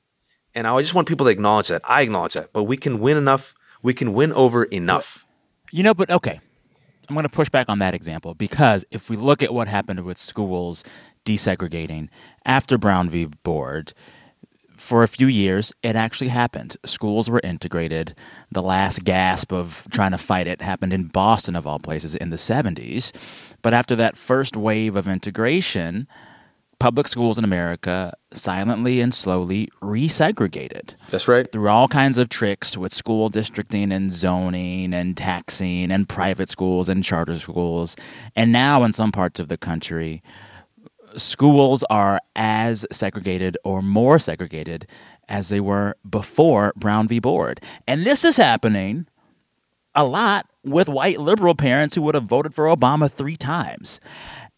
And 0.53 0.67
I 0.67 0.79
just 0.81 0.93
want 0.93 1.08
people 1.08 1.25
to 1.27 1.31
acknowledge 1.31 1.70
that. 1.70 1.81
I 1.86 2.01
acknowledge 2.01 2.34
that. 2.34 2.51
But 2.51 2.63
we 2.63 2.77
can 2.77 3.00
win 3.00 3.17
enough. 3.17 3.53
We 3.81 3.93
can 3.93 4.13
win 4.13 4.34
over 4.34 4.65
enough. 4.65 5.25
You 5.72 5.84
know, 5.84 5.93
but 5.93 6.10
okay. 6.10 6.41
I'm 7.10 7.15
going 7.15 7.24
to 7.24 7.29
push 7.29 7.50
back 7.50 7.70
on 7.70 7.79
that 7.79 7.93
example 7.93 8.34
because 8.34 8.86
if 8.91 9.10
we 9.10 9.15
look 9.17 9.43
at 9.43 9.53
what 9.53 9.67
happened 9.67 10.01
with 10.01 10.17
schools 10.17 10.84
desegregating 11.25 12.10
after 12.46 12.77
Brown 12.77 13.10
v. 13.10 13.25
Board, 13.43 13.93
for 14.81 15.03
a 15.03 15.08
few 15.08 15.27
years, 15.27 15.72
it 15.84 15.96
actually 15.96 16.29
happened. 16.29 16.75
Schools 16.86 17.29
were 17.29 17.39
integrated. 17.43 18.15
The 18.51 18.63
last 18.63 19.03
gasp 19.03 19.53
of 19.53 19.86
trying 19.91 20.10
to 20.10 20.17
fight 20.17 20.48
it 20.48 20.63
happened 20.63 20.91
in 20.91 21.03
Boston, 21.03 21.55
of 21.55 21.67
all 21.67 21.77
places, 21.77 22.15
in 22.15 22.31
the 22.31 22.38
70s. 22.38 23.15
But 23.62 23.75
after 23.75 23.96
that 23.98 24.17
first 24.17 24.58
wave 24.58 24.96
of 24.96 25.08
integration, 25.08 26.08
public 26.81 27.07
schools 27.07 27.38
in 27.38 27.43
America 27.43 28.11
silently 28.33 29.01
and 29.01 29.13
slowly 29.13 29.69
resegregated. 29.83 30.95
That's 31.11 31.27
right. 31.27 31.50
Through 31.50 31.69
all 31.69 31.88
kinds 31.88 32.17
of 32.17 32.27
tricks 32.27 32.75
with 32.75 32.91
school 32.91 33.29
districting 33.29 33.91
and 33.91 34.11
zoning 34.11 34.91
and 34.91 35.15
taxing 35.15 35.91
and 35.91 36.09
private 36.09 36.50
schools 36.50 36.89
and 36.89 37.03
charter 37.03 37.38
schools. 37.38 37.95
And 38.35 38.51
now, 38.51 38.83
in 38.83 38.93
some 38.93 39.11
parts 39.11 39.39
of 39.39 39.47
the 39.47 39.57
country, 39.57 40.23
schools 41.15 41.83
are 41.91 42.19
as 42.35 42.83
segregated 42.91 43.59
or 43.63 43.83
more 43.83 44.17
segregated 44.17 44.88
as 45.29 45.50
they 45.50 45.59
were 45.59 45.95
before 46.09 46.73
Brown 46.75 47.07
v. 47.07 47.19
Board. 47.19 47.61
And 47.88 48.07
this 48.07 48.25
is 48.25 48.38
happening 48.38 49.05
a 49.93 50.03
lot 50.03 50.47
with 50.63 50.89
white 50.89 51.19
liberal 51.19 51.53
parents 51.53 51.93
who 51.93 52.01
would 52.01 52.15
have 52.15 52.23
voted 52.23 52.55
for 52.55 52.65
Obama 52.65 53.11
three 53.11 53.38
times. 53.38 54.00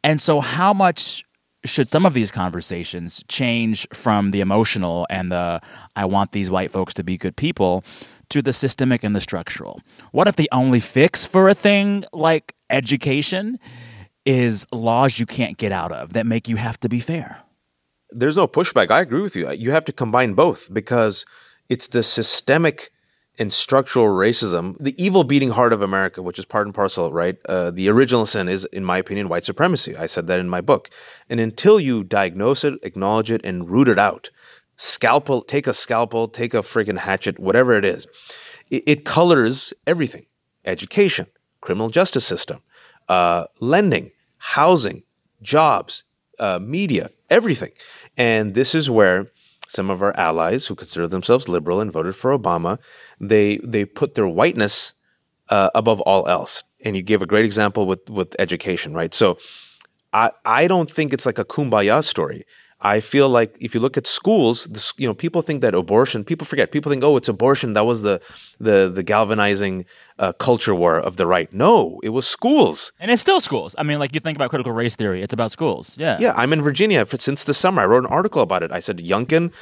And 0.06 0.22
so, 0.22 0.40
how 0.40 0.74
much 0.74 1.26
should 1.66 1.88
some 1.90 2.06
of 2.06 2.14
these 2.14 2.32
conversations 2.32 3.24
change 3.28 3.88
from 3.94 4.32
the 4.32 4.42
emotional 4.42 5.08
and 5.10 5.32
the 5.32 5.62
I 5.96 6.06
want 6.06 6.32
these 6.32 6.52
white 6.52 6.72
folks 6.72 6.94
to 6.96 7.04
be 7.04 7.18
good 7.18 7.36
people 7.36 7.84
to 8.30 8.42
the 8.42 8.54
systemic 8.54 9.04
and 9.04 9.16
the 9.16 9.22
structural? 9.22 9.82
What 10.12 10.28
if 10.28 10.36
the 10.36 10.50
only 10.52 10.80
fix 10.80 11.26
for 11.26 11.50
a 11.50 11.54
thing 11.54 12.04
like 12.12 12.56
education 12.70 13.60
is 14.26 14.66
laws 14.72 15.20
you 15.20 15.26
can't 15.26 15.58
get 15.58 15.72
out 15.72 15.92
of 15.92 16.14
that 16.14 16.26
make 16.26 16.48
you 16.48 16.56
have 16.56 16.80
to 16.80 16.90
be 16.90 17.00
fair. 17.00 17.42
There's 18.10 18.38
no 18.38 18.48
pushback. 18.48 18.92
I 18.92 19.02
agree 19.02 19.22
with 19.22 19.36
you. 19.36 19.52
You 19.52 19.72
have 19.72 19.86
to 19.86 19.94
combine 19.94 20.34
both 20.34 20.72
because 20.74 21.26
it's 21.70 21.88
the 21.88 22.04
systemic 22.04 22.92
and 23.40 23.52
structural 23.52 24.06
racism, 24.08 24.76
the 24.80 25.02
evil 25.04 25.24
beating 25.24 25.52
heart 25.52 25.74
of 25.74 25.82
America, 25.82 26.22
which 26.22 26.38
is 26.38 26.46
part 26.46 26.68
and 26.68 26.76
parcel, 26.76 27.12
right? 27.12 27.38
Uh, 27.46 27.72
the 27.72 27.90
original 27.90 28.26
sin 28.26 28.48
is, 28.48 28.66
in 28.66 28.86
my 28.86 28.98
opinion, 29.00 29.28
white 29.28 29.44
supremacy. 29.44 29.96
I 29.96 30.06
said 30.06 30.28
that 30.28 30.40
in 30.40 30.50
my 30.50 30.62
book. 30.62 30.90
And 31.30 31.40
until 31.40 31.80
you 31.80 32.04
diagnose 32.04 32.64
it, 32.64 32.76
acknowledge 32.84 33.32
it, 33.32 33.42
and 33.44 33.70
root 33.70 33.88
it 33.88 33.98
out, 33.98 34.30
scalpel, 34.76 35.42
take 35.42 35.66
a 35.66 35.74
scalpel, 35.74 36.28
take 36.28 36.54
a 36.54 36.60
freaking 36.60 37.00
hatchet, 37.00 37.40
whatever 37.40 37.74
it 37.74 37.86
is, 37.86 38.08
it, 38.70 38.84
it 38.86 39.06
colors 39.06 39.74
everything 39.88 40.26
education, 40.66 41.28
criminal 41.60 41.90
justice 41.90 42.26
system, 42.26 42.62
uh, 43.10 43.46
lending, 43.60 44.12
housing, 44.38 45.04
jobs, 45.42 46.04
uh, 46.40 46.60
media, 46.60 47.10
everything. 47.30 47.72
And 48.16 48.54
this 48.54 48.74
is 48.74 48.90
where 48.90 49.32
some 49.76 49.90
of 49.90 50.02
our 50.02 50.16
allies 50.18 50.68
who 50.68 50.76
consider 50.76 51.08
themselves 51.08 51.50
liberal 51.50 51.82
and 51.82 51.92
voted 51.92 52.16
for 52.16 52.38
Obama, 52.38 52.78
they 53.20 53.58
they 53.64 53.86
put 53.86 54.16
their 54.16 54.28
whiteness 54.28 54.94
uh, 55.50 55.70
above 55.76 56.00
all 56.02 56.28
else. 56.28 56.64
And 56.86 56.96
you 56.96 57.02
gave 57.02 57.22
a 57.22 57.26
great 57.26 57.46
example 57.46 57.88
with 57.88 58.10
with 58.10 58.36
education, 58.40 58.94
right? 58.94 59.14
So 59.14 59.38
I 60.12 60.32
I 60.46 60.68
don't 60.68 60.92
think 60.92 61.14
it's 61.14 61.26
like 61.26 61.40
a 61.40 61.46
kumbaya 61.46 62.04
story. 62.04 62.46
I 62.86 63.00
feel 63.00 63.30
like 63.30 63.56
if 63.62 63.74
you 63.74 63.80
look 63.80 63.96
at 63.96 64.06
schools, 64.06 64.66
the, 64.66 64.94
you 64.98 65.08
know, 65.08 65.14
people 65.14 65.42
think 65.42 65.62
that 65.62 65.74
abortion. 65.74 66.26
People 66.26 66.46
forget. 66.46 66.74
People 66.74 66.92
think, 66.92 67.02
oh, 67.02 67.16
it's 67.16 67.30
abortion. 67.30 67.74
That 67.74 67.86
was 67.86 68.02
the 68.02 68.22
the 68.60 68.92
the 68.94 69.04
galvanizing 69.04 69.86
uh, 70.20 70.34
culture 70.34 70.76
war 70.76 71.00
of 71.00 71.16
the 71.16 71.26
right. 71.26 71.52
No, 71.54 72.02
it 72.04 72.10
was 72.10 72.28
schools, 72.28 72.92
and 73.00 73.10
it's 73.10 73.22
still 73.22 73.40
schools. 73.40 73.74
I 73.78 73.84
mean, 73.84 74.00
like 74.00 74.14
you 74.14 74.20
think 74.20 74.38
about 74.38 74.50
critical 74.50 74.74
race 74.74 74.98
theory, 74.98 75.22
it's 75.22 75.34
about 75.34 75.52
schools. 75.52 75.96
Yeah, 75.98 76.18
yeah. 76.20 76.34
I'm 76.36 76.52
in 76.52 76.62
Virginia 76.62 77.06
for, 77.06 77.18
since 77.18 77.46
the 77.46 77.54
summer. 77.54 77.82
I 77.82 77.86
wrote 77.86 78.04
an 78.04 78.12
article 78.12 78.42
about 78.42 78.64
it. 78.64 78.72
I 78.74 78.82
said 78.82 78.98
Youngkin. 78.98 79.54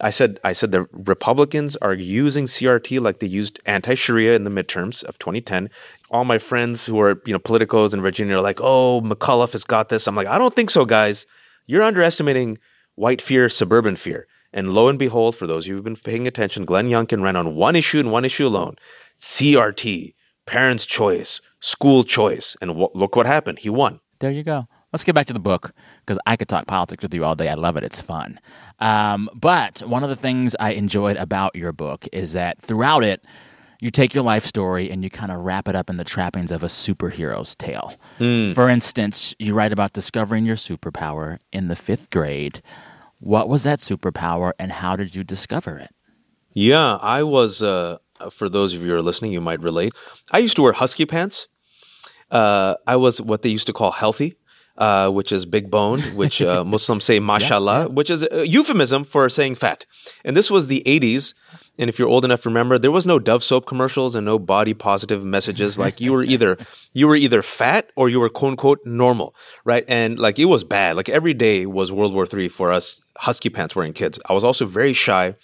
I 0.00 0.08
said 0.08 0.40
I 0.42 0.54
said 0.54 0.72
the 0.72 0.88
Republicans 0.92 1.76
are 1.76 1.92
using 1.92 2.46
CRT 2.46 2.98
like 3.02 3.18
they 3.18 3.26
used 3.26 3.60
anti-Sharia 3.66 4.34
in 4.34 4.44
the 4.44 4.50
midterms 4.50 5.04
of 5.04 5.18
2010. 5.18 5.68
All 6.10 6.24
my 6.24 6.38
friends 6.38 6.86
who 6.86 6.98
are 6.98 7.20
you 7.26 7.34
know 7.34 7.38
politicos 7.38 7.92
in 7.92 8.00
Virginia 8.00 8.36
are 8.36 8.40
like, 8.40 8.60
oh, 8.62 9.02
McAuliffe 9.02 9.52
has 9.52 9.64
got 9.64 9.90
this. 9.90 10.06
I'm 10.06 10.16
like, 10.16 10.26
I 10.26 10.38
don't 10.38 10.56
think 10.56 10.70
so, 10.70 10.86
guys. 10.86 11.26
You're 11.66 11.82
underestimating 11.82 12.58
white 13.00 13.22
fear, 13.22 13.48
suburban 13.48 13.96
fear. 13.96 14.26
And 14.52 14.74
lo 14.74 14.88
and 14.88 14.98
behold, 14.98 15.34
for 15.34 15.46
those 15.46 15.64
of 15.64 15.68
you 15.68 15.74
who've 15.76 15.84
been 15.84 15.96
paying 15.96 16.26
attention, 16.26 16.66
Glenn 16.66 16.90
Youngkin 16.90 17.22
ran 17.22 17.34
on 17.34 17.56
one 17.56 17.74
issue 17.74 17.98
and 17.98 18.12
one 18.12 18.26
issue 18.26 18.46
alone 18.46 18.76
CRT, 19.18 20.12
parents' 20.46 20.84
choice, 20.84 21.40
school 21.60 22.04
choice. 22.04 22.56
And 22.60 22.68
w- 22.70 22.90
look 22.94 23.16
what 23.16 23.26
happened. 23.26 23.60
He 23.60 23.70
won. 23.70 24.00
There 24.18 24.30
you 24.30 24.42
go. 24.42 24.66
Let's 24.92 25.04
get 25.04 25.14
back 25.14 25.26
to 25.28 25.32
the 25.32 25.40
book 25.40 25.72
because 26.04 26.18
I 26.26 26.36
could 26.36 26.48
talk 26.48 26.66
politics 26.66 27.02
with 27.02 27.14
you 27.14 27.24
all 27.24 27.34
day. 27.34 27.48
I 27.48 27.54
love 27.54 27.76
it. 27.76 27.84
It's 27.84 28.00
fun. 28.00 28.38
Um, 28.80 29.30
but 29.34 29.80
one 29.86 30.02
of 30.02 30.10
the 30.10 30.16
things 30.16 30.54
I 30.60 30.72
enjoyed 30.72 31.16
about 31.16 31.56
your 31.56 31.72
book 31.72 32.06
is 32.12 32.32
that 32.34 32.60
throughout 32.60 33.04
it, 33.04 33.24
you 33.80 33.90
take 33.90 34.14
your 34.14 34.24
life 34.24 34.44
story 34.44 34.90
and 34.90 35.02
you 35.02 35.10
kind 35.10 35.32
of 35.32 35.38
wrap 35.38 35.66
it 35.68 35.74
up 35.74 35.88
in 35.88 35.96
the 35.96 36.04
trappings 36.04 36.52
of 36.52 36.62
a 36.62 36.66
superhero's 36.66 37.54
tale. 37.54 37.94
Mm. 38.18 38.54
For 38.54 38.68
instance, 38.68 39.34
you 39.38 39.54
write 39.54 39.72
about 39.72 39.92
discovering 39.92 40.44
your 40.44 40.56
superpower 40.56 41.38
in 41.52 41.68
the 41.68 41.76
fifth 41.76 42.10
grade. 42.10 42.62
What 43.20 43.48
was 43.48 43.62
that 43.64 43.80
superpower 43.80 44.52
and 44.58 44.72
how 44.72 44.96
did 44.96 45.14
you 45.14 45.22
discover 45.22 45.78
it? 45.78 45.94
Yeah, 46.54 46.96
I 46.96 47.22
was, 47.22 47.62
uh, 47.62 47.98
for 48.30 48.48
those 48.48 48.74
of 48.74 48.82
you 48.82 48.88
who 48.88 48.94
are 48.94 49.02
listening, 49.02 49.32
you 49.32 49.40
might 49.40 49.60
relate. 49.60 49.92
I 50.32 50.38
used 50.38 50.56
to 50.56 50.62
wear 50.62 50.72
husky 50.72 51.06
pants. 51.06 51.46
Uh, 52.30 52.76
I 52.86 52.96
was 52.96 53.20
what 53.20 53.42
they 53.42 53.50
used 53.50 53.66
to 53.66 53.72
call 53.72 53.92
healthy. 53.92 54.36
Uh, 54.78 55.10
which 55.10 55.30
is 55.30 55.44
big 55.44 55.70
boned, 55.70 56.02
which 56.16 56.40
uh, 56.40 56.64
Muslims 56.74 57.04
say 57.04 57.20
mashallah, 57.20 57.72
yeah, 57.72 57.80
yeah. 57.80 57.86
which 57.86 58.08
is 58.08 58.26
a 58.30 58.46
euphemism 58.46 59.04
for 59.04 59.28
saying 59.28 59.54
fat. 59.54 59.84
And 60.24 60.34
this 60.34 60.50
was 60.50 60.68
the 60.68 60.82
80s. 60.86 61.34
And 61.80 61.88
if 61.88 61.98
you're 61.98 62.08
old 62.08 62.26
enough 62.26 62.42
to 62.42 62.50
remember, 62.50 62.78
there 62.78 62.90
was 62.90 63.06
no 63.06 63.18
Dove 63.18 63.42
soap 63.42 63.64
commercials 63.64 64.14
and 64.14 64.26
no 64.26 64.38
body 64.38 64.74
positive 64.74 65.24
messages. 65.24 65.78
Like 65.78 65.98
you 65.98 66.12
were 66.12 66.22
either 66.22 66.58
you 66.92 67.08
were 67.08 67.16
either 67.16 67.40
fat 67.40 67.90
or 67.96 68.10
you 68.10 68.20
were 68.20 68.28
quote 68.28 68.50
unquote 68.50 68.84
normal, 68.84 69.34
right? 69.64 69.82
And 69.88 70.18
like 70.18 70.38
it 70.38 70.44
was 70.44 70.62
bad. 70.62 70.96
Like 70.96 71.08
every 71.08 71.32
day 71.32 71.64
was 71.64 71.90
World 71.90 72.12
War 72.12 72.28
III 72.30 72.48
for 72.48 72.70
us 72.70 73.00
husky 73.16 73.48
pants 73.48 73.74
wearing 73.74 73.94
kids. 73.94 74.20
I 74.26 74.34
was 74.34 74.44
also 74.44 74.66
very 74.66 74.92
shy. 74.92 75.34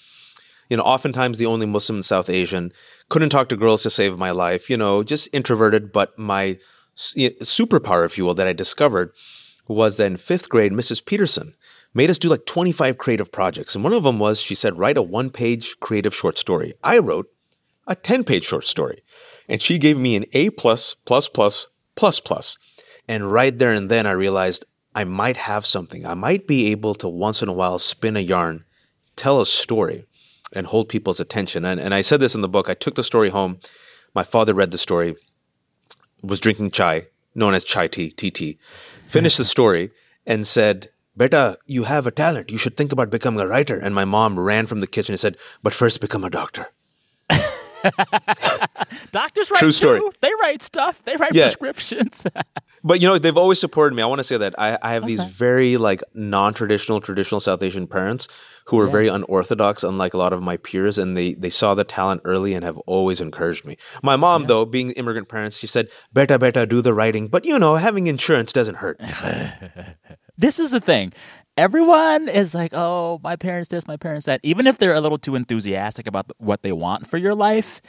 You 0.69 0.77
know, 0.77 0.83
oftentimes 0.83 1.39
the 1.39 1.47
only 1.47 1.65
Muslim 1.65 2.01
in 2.01 2.03
South 2.03 2.29
Asian. 2.29 2.71
Couldn't 3.09 3.31
talk 3.31 3.49
to 3.49 3.57
girls 3.57 3.83
to 3.85 3.91
save 3.91 4.19
my 4.19 4.31
life. 4.31 4.69
You 4.69 4.77
know, 4.77 5.03
just 5.03 5.31
introverted. 5.33 5.91
But 5.91 6.19
my 6.19 6.59
superpower, 6.99 8.05
if 8.05 8.19
you 8.19 8.27
will, 8.27 8.35
that 8.35 8.47
I 8.47 8.53
discovered 8.53 9.11
was 9.69 9.97
that 9.97 10.07
in 10.07 10.19
fifth 10.19 10.51
grade, 10.51 10.73
Mrs. 10.73 11.03
Peterson 11.03 11.55
made 11.97 12.11
us 12.11 12.19
do 12.19 12.29
like 12.29 12.45
25 12.45 12.99
creative 12.99 13.33
projects. 13.33 13.75
And 13.75 13.83
one 13.83 13.95
of 13.95 14.03
them 14.03 14.19
was 14.19 14.39
she 14.39 14.55
said, 14.55 14.79
write 14.79 14.99
a 14.99 15.03
one 15.03 15.31
page 15.31 15.77
creative 15.81 16.15
short 16.15 16.37
story. 16.37 16.75
I 16.85 16.99
wrote 16.99 17.33
a 17.87 17.97
10 17.97 18.23
page 18.23 18.45
short 18.45 18.67
story. 18.67 19.03
And 19.49 19.63
she 19.63 19.79
gave 19.79 19.97
me 19.97 20.15
an 20.15 20.27
A 20.35 20.51
plus 20.51 20.95
plus 21.07 21.27
plus 21.27 21.69
plus 21.95 22.21
plus. 22.21 22.59
And 23.09 23.33
right 23.33 23.57
there 23.57 23.73
and 23.73 23.91
then 23.91 24.07
I 24.07 24.13
realized 24.13 24.67
I 24.95 25.05
might 25.05 25.39
have 25.39 25.65
something. 25.65 26.05
I 26.05 26.13
might 26.13 26.47
be 26.47 26.71
able 26.71 26.95
to 26.97 27.09
once 27.09 27.41
in 27.41 27.49
a 27.49 27.53
while 27.53 27.79
spin 27.79 28.17
a 28.17 28.21
yarn, 28.21 28.65
tell 29.15 29.41
a 29.41 29.47
story, 29.47 30.05
and 30.53 30.67
hold 30.67 30.91
people's 30.91 31.21
attention. 31.21 31.65
And, 31.65 31.81
and 31.81 31.95
I 31.95 32.03
said 32.03 32.21
this 32.21 32.35
in 32.35 32.43
the 32.43 32.49
book. 32.49 32.69
I 32.69 32.75
took 32.75 32.95
the 32.95 33.05
story 33.05 33.31
home. 33.31 33.59
My 34.15 34.23
father 34.23 34.53
read 34.53 34.71
the 34.71 34.79
story, 34.79 35.17
was 36.23 36.41
drinking 36.41 36.73
chai, 36.73 37.07
known 37.35 37.55
as 37.55 37.65
chai 37.65 37.89
tea, 37.89 38.11
TT, 38.11 38.59
finished 39.07 39.39
the 39.39 39.45
story, 39.45 39.91
and 40.27 40.47
said, 40.47 40.91
Beta, 41.17 41.59
you 41.67 41.85
have 41.85 42.07
a 42.07 42.11
talent. 42.11 42.51
You 42.51 42.59
should 42.59 42.77
think 42.77 42.93
about 42.93 43.11
becoming 43.11 43.41
a 43.41 43.47
writer. 43.47 43.79
And 43.79 43.95
my 43.95 44.05
mom 44.05 44.39
ran 44.39 44.67
from 44.67 44.81
the 44.81 44.87
kitchen 44.87 45.15
and 45.15 45.21
said, 45.21 45.37
But 45.63 45.73
first 45.73 46.01
become 46.01 46.25
a 46.25 46.31
doctor. 46.31 46.71
Doctors 49.13 49.51
write 49.51 49.61
True 49.61 49.73
story. 49.73 50.01
Too. 50.01 50.13
They 50.21 50.31
write 50.41 50.63
stuff. 50.63 51.03
They 51.05 51.17
write 51.17 51.35
yeah. 51.35 51.45
prescriptions. 51.45 52.27
but 52.85 53.01
you 53.01 53.09
know, 53.09 53.19
they've 53.19 53.37
always 53.37 53.61
supported 53.61 53.95
me. 53.95 54.03
I 54.03 54.07
want 54.07 54.19
to 54.19 54.25
say 54.25 54.37
that 54.37 54.55
I, 54.59 54.79
I 54.83 54.93
have 54.93 55.05
okay. 55.05 55.15
these 55.15 55.25
very 55.25 55.77
like 55.77 56.03
non-traditional, 56.15 57.01
traditional 57.01 57.41
South 57.41 57.63
Asian 57.63 57.87
parents 57.87 58.29
who 58.67 58.79
are 58.79 58.87
yeah. 58.87 58.93
very 58.93 59.09
unorthodox, 59.09 59.83
unlike 59.83 60.15
a 60.15 60.19
lot 60.19 60.33
of 60.33 60.43
my 60.43 60.57
peers, 60.57 60.99
and 60.99 61.17
they 61.17 61.35
they 61.35 61.51
saw 61.51 61.75
the 61.75 61.85
talent 61.85 62.21
early 62.25 62.55
and 62.55 62.65
have 62.65 62.79
always 62.79 63.21
encouraged 63.21 63.65
me. 63.65 63.77
My 64.03 64.17
mom, 64.17 64.43
yeah. 64.43 64.49
though, 64.49 64.65
being 64.65 64.91
immigrant 64.93 65.29
parents, 65.29 65.59
she 65.59 65.67
said, 65.67 65.89
"Beta, 66.13 66.39
beta, 66.39 66.67
do 66.67 66.83
the 66.83 66.95
writing." 66.95 67.29
But 67.29 67.45
you 67.45 67.59
know, 67.59 67.77
having 67.77 68.07
insurance 68.07 68.53
doesn't 68.53 68.77
hurt. 68.77 69.01
this 70.39 70.59
is 70.59 70.71
the 70.71 70.81
thing 70.81 71.13
everyone 71.57 72.29
is 72.29 72.55
like, 72.55 72.73
oh, 72.75 73.21
my 73.23 73.37
parents 73.37 73.71
this, 73.71 73.87
my 73.89 73.97
parents 73.97 74.27
that. 74.27 74.41
Even 74.43 74.67
if 74.67 74.79
they're 74.79 74.95
a 74.95 75.01
little 75.01 75.19
too 75.19 75.35
enthusiastic 75.35 76.07
about 76.07 76.31
what 76.39 76.63
they 76.63 76.73
want 76.73 77.07
for 77.07 77.17
your 77.17 77.35
life, 77.35 77.81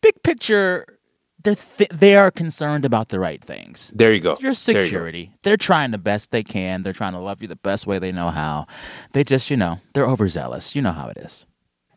big 0.00 0.22
picture, 0.22 0.98
they're 1.42 1.54
th- 1.54 1.90
they 1.90 2.16
are 2.16 2.30
concerned 2.30 2.84
about 2.84 3.08
the 3.08 3.18
right 3.18 3.42
things. 3.42 3.92
There 3.94 4.12
you 4.12 4.20
go. 4.20 4.36
Your 4.40 4.54
security. 4.54 5.20
You 5.20 5.38
they're 5.42 5.56
trying 5.56 5.90
the 5.90 5.98
best 5.98 6.30
they 6.30 6.42
can. 6.42 6.82
They're 6.82 6.92
trying 6.92 7.12
to 7.12 7.18
love 7.18 7.42
you 7.42 7.48
the 7.48 7.56
best 7.56 7.86
way 7.86 7.98
they 7.98 8.12
know 8.12 8.30
how. 8.30 8.66
They 9.12 9.24
just, 9.24 9.50
you 9.50 9.56
know, 9.56 9.80
they're 9.94 10.06
overzealous. 10.06 10.74
You 10.74 10.82
know 10.82 10.92
how 10.92 11.08
it 11.08 11.16
is. 11.18 11.46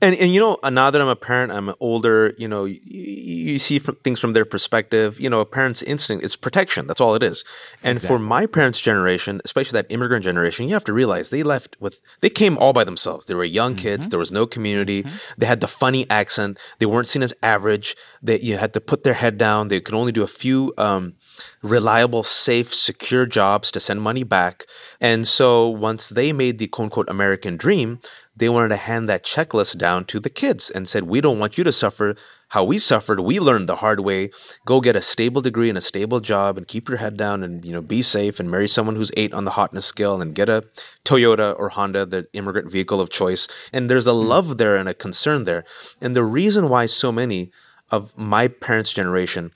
And 0.04 0.16
and 0.16 0.34
you 0.34 0.42
know, 0.42 0.58
now 0.70 0.92
that 0.92 1.02
I'm 1.02 1.08
a 1.08 1.16
parent, 1.16 1.54
I'm 1.54 1.74
older. 1.80 2.34
You 2.38 2.50
know, 2.50 2.66
you, 2.66 2.82
you 2.84 3.58
see 3.58 3.80
from, 3.80 3.96
things 4.04 4.20
from 4.20 4.34
their 4.34 4.44
perspective. 4.44 5.18
You 5.18 5.30
know, 5.30 5.40
a 5.40 5.46
parent's 5.46 5.82
instinct 5.82 6.26
is 6.26 6.36
protection. 6.36 6.88
That's 6.88 7.00
all 7.00 7.16
it 7.16 7.24
is. 7.24 7.46
And 7.84 7.96
exactly. 7.96 8.18
for 8.18 8.20
my 8.20 8.46
parents' 8.46 8.82
generation, 8.82 9.40
especially 9.46 9.78
that 9.78 9.86
immigrant 9.90 10.26
generation, 10.26 10.68
you 10.68 10.74
have 10.74 10.84
to 10.86 10.94
realize 10.94 11.30
they 11.30 11.42
left 11.42 11.78
with 11.80 12.02
they 12.20 12.30
came 12.30 12.58
all 12.58 12.74
by 12.74 12.84
themselves. 12.84 13.28
They 13.28 13.34
were 13.34 13.46
young 13.46 13.76
mm-hmm. 13.76 13.84
kids. 13.84 14.10
There 14.10 14.20
was 14.20 14.32
no 14.32 14.46
community. 14.46 15.04
Mm-hmm. 15.04 15.16
They 15.38 15.46
had 15.46 15.62
the 15.62 15.70
funny 15.70 16.06
accent. 16.10 16.60
They 16.80 16.86
weren't 16.86 17.08
seen 17.08 17.24
as 17.24 17.34
average. 17.42 17.96
they 18.22 18.40
you 18.42 18.58
had 18.58 18.74
to 18.74 18.82
put 18.82 19.06
their 19.06 19.14
head 19.14 19.38
down. 19.38 19.70
They 19.70 19.80
could 19.80 19.96
only 19.96 20.12
do 20.12 20.24
a 20.24 20.28
few. 20.28 20.74
Um, 20.78 21.16
reliable, 21.62 22.24
safe, 22.24 22.74
secure 22.74 23.26
jobs 23.26 23.72
to 23.72 23.80
send 23.80 24.02
money 24.02 24.24
back. 24.24 24.66
And 25.00 25.28
so 25.28 25.68
once 25.68 26.10
they 26.10 26.32
made 26.32 26.60
the 26.60 26.68
quote 26.68 26.86
unquote 26.86 27.10
American 27.10 27.58
dream, 27.58 28.00
they 28.36 28.50
wanted 28.50 28.70
to 28.70 28.78
hand 28.78 29.08
that 29.10 29.24
checklist 29.24 29.78
down 29.78 30.06
to 30.06 30.20
the 30.20 30.30
kids 30.30 30.70
and 30.70 30.88
said, 30.88 31.04
We 31.04 31.22
don't 31.22 31.40
want 31.40 31.58
you 31.58 31.64
to 31.64 31.72
suffer 31.72 32.16
how 32.50 32.64
we 32.64 32.78
suffered. 32.80 33.20
We 33.20 33.40
learned 33.40 33.68
the 33.70 33.78
hard 33.78 34.00
way. 34.02 34.30
Go 34.66 34.82
get 34.82 34.96
a 34.96 35.02
stable 35.02 35.42
degree 35.42 35.70
and 35.70 35.78
a 35.78 35.82
stable 35.82 36.20
job 36.20 36.58
and 36.58 36.68
keep 36.68 36.88
your 36.88 37.00
head 37.00 37.18
down 37.18 37.44
and, 37.44 37.66
you 37.66 37.72
know, 37.72 37.82
be 37.82 38.02
safe 38.02 38.40
and 38.40 38.50
marry 38.50 38.68
someone 38.68 38.96
who's 38.96 39.12
eight 39.18 39.34
on 39.34 39.46
the 39.46 39.52
hotness 39.52 39.86
scale 39.86 40.22
and 40.22 40.36
get 40.36 40.50
a 40.50 40.64
Toyota 41.06 41.58
or 41.58 41.70
Honda, 41.70 42.06
the 42.06 42.28
immigrant 42.34 42.72
vehicle 42.72 43.02
of 43.02 43.10
choice. 43.10 43.48
And 43.72 43.90
there's 43.90 44.08
a 44.08 44.14
hmm. 44.14 44.28
love 44.28 44.58
there 44.58 44.78
and 44.78 44.90
a 44.90 44.94
concern 44.94 45.46
there. 45.46 45.64
And 46.02 46.16
the 46.16 46.24
reason 46.24 46.70
why 46.70 46.86
so 46.86 47.12
many 47.12 47.52
of 47.92 48.16
my 48.18 48.48
parents' 48.48 48.94
generation, 48.94 49.52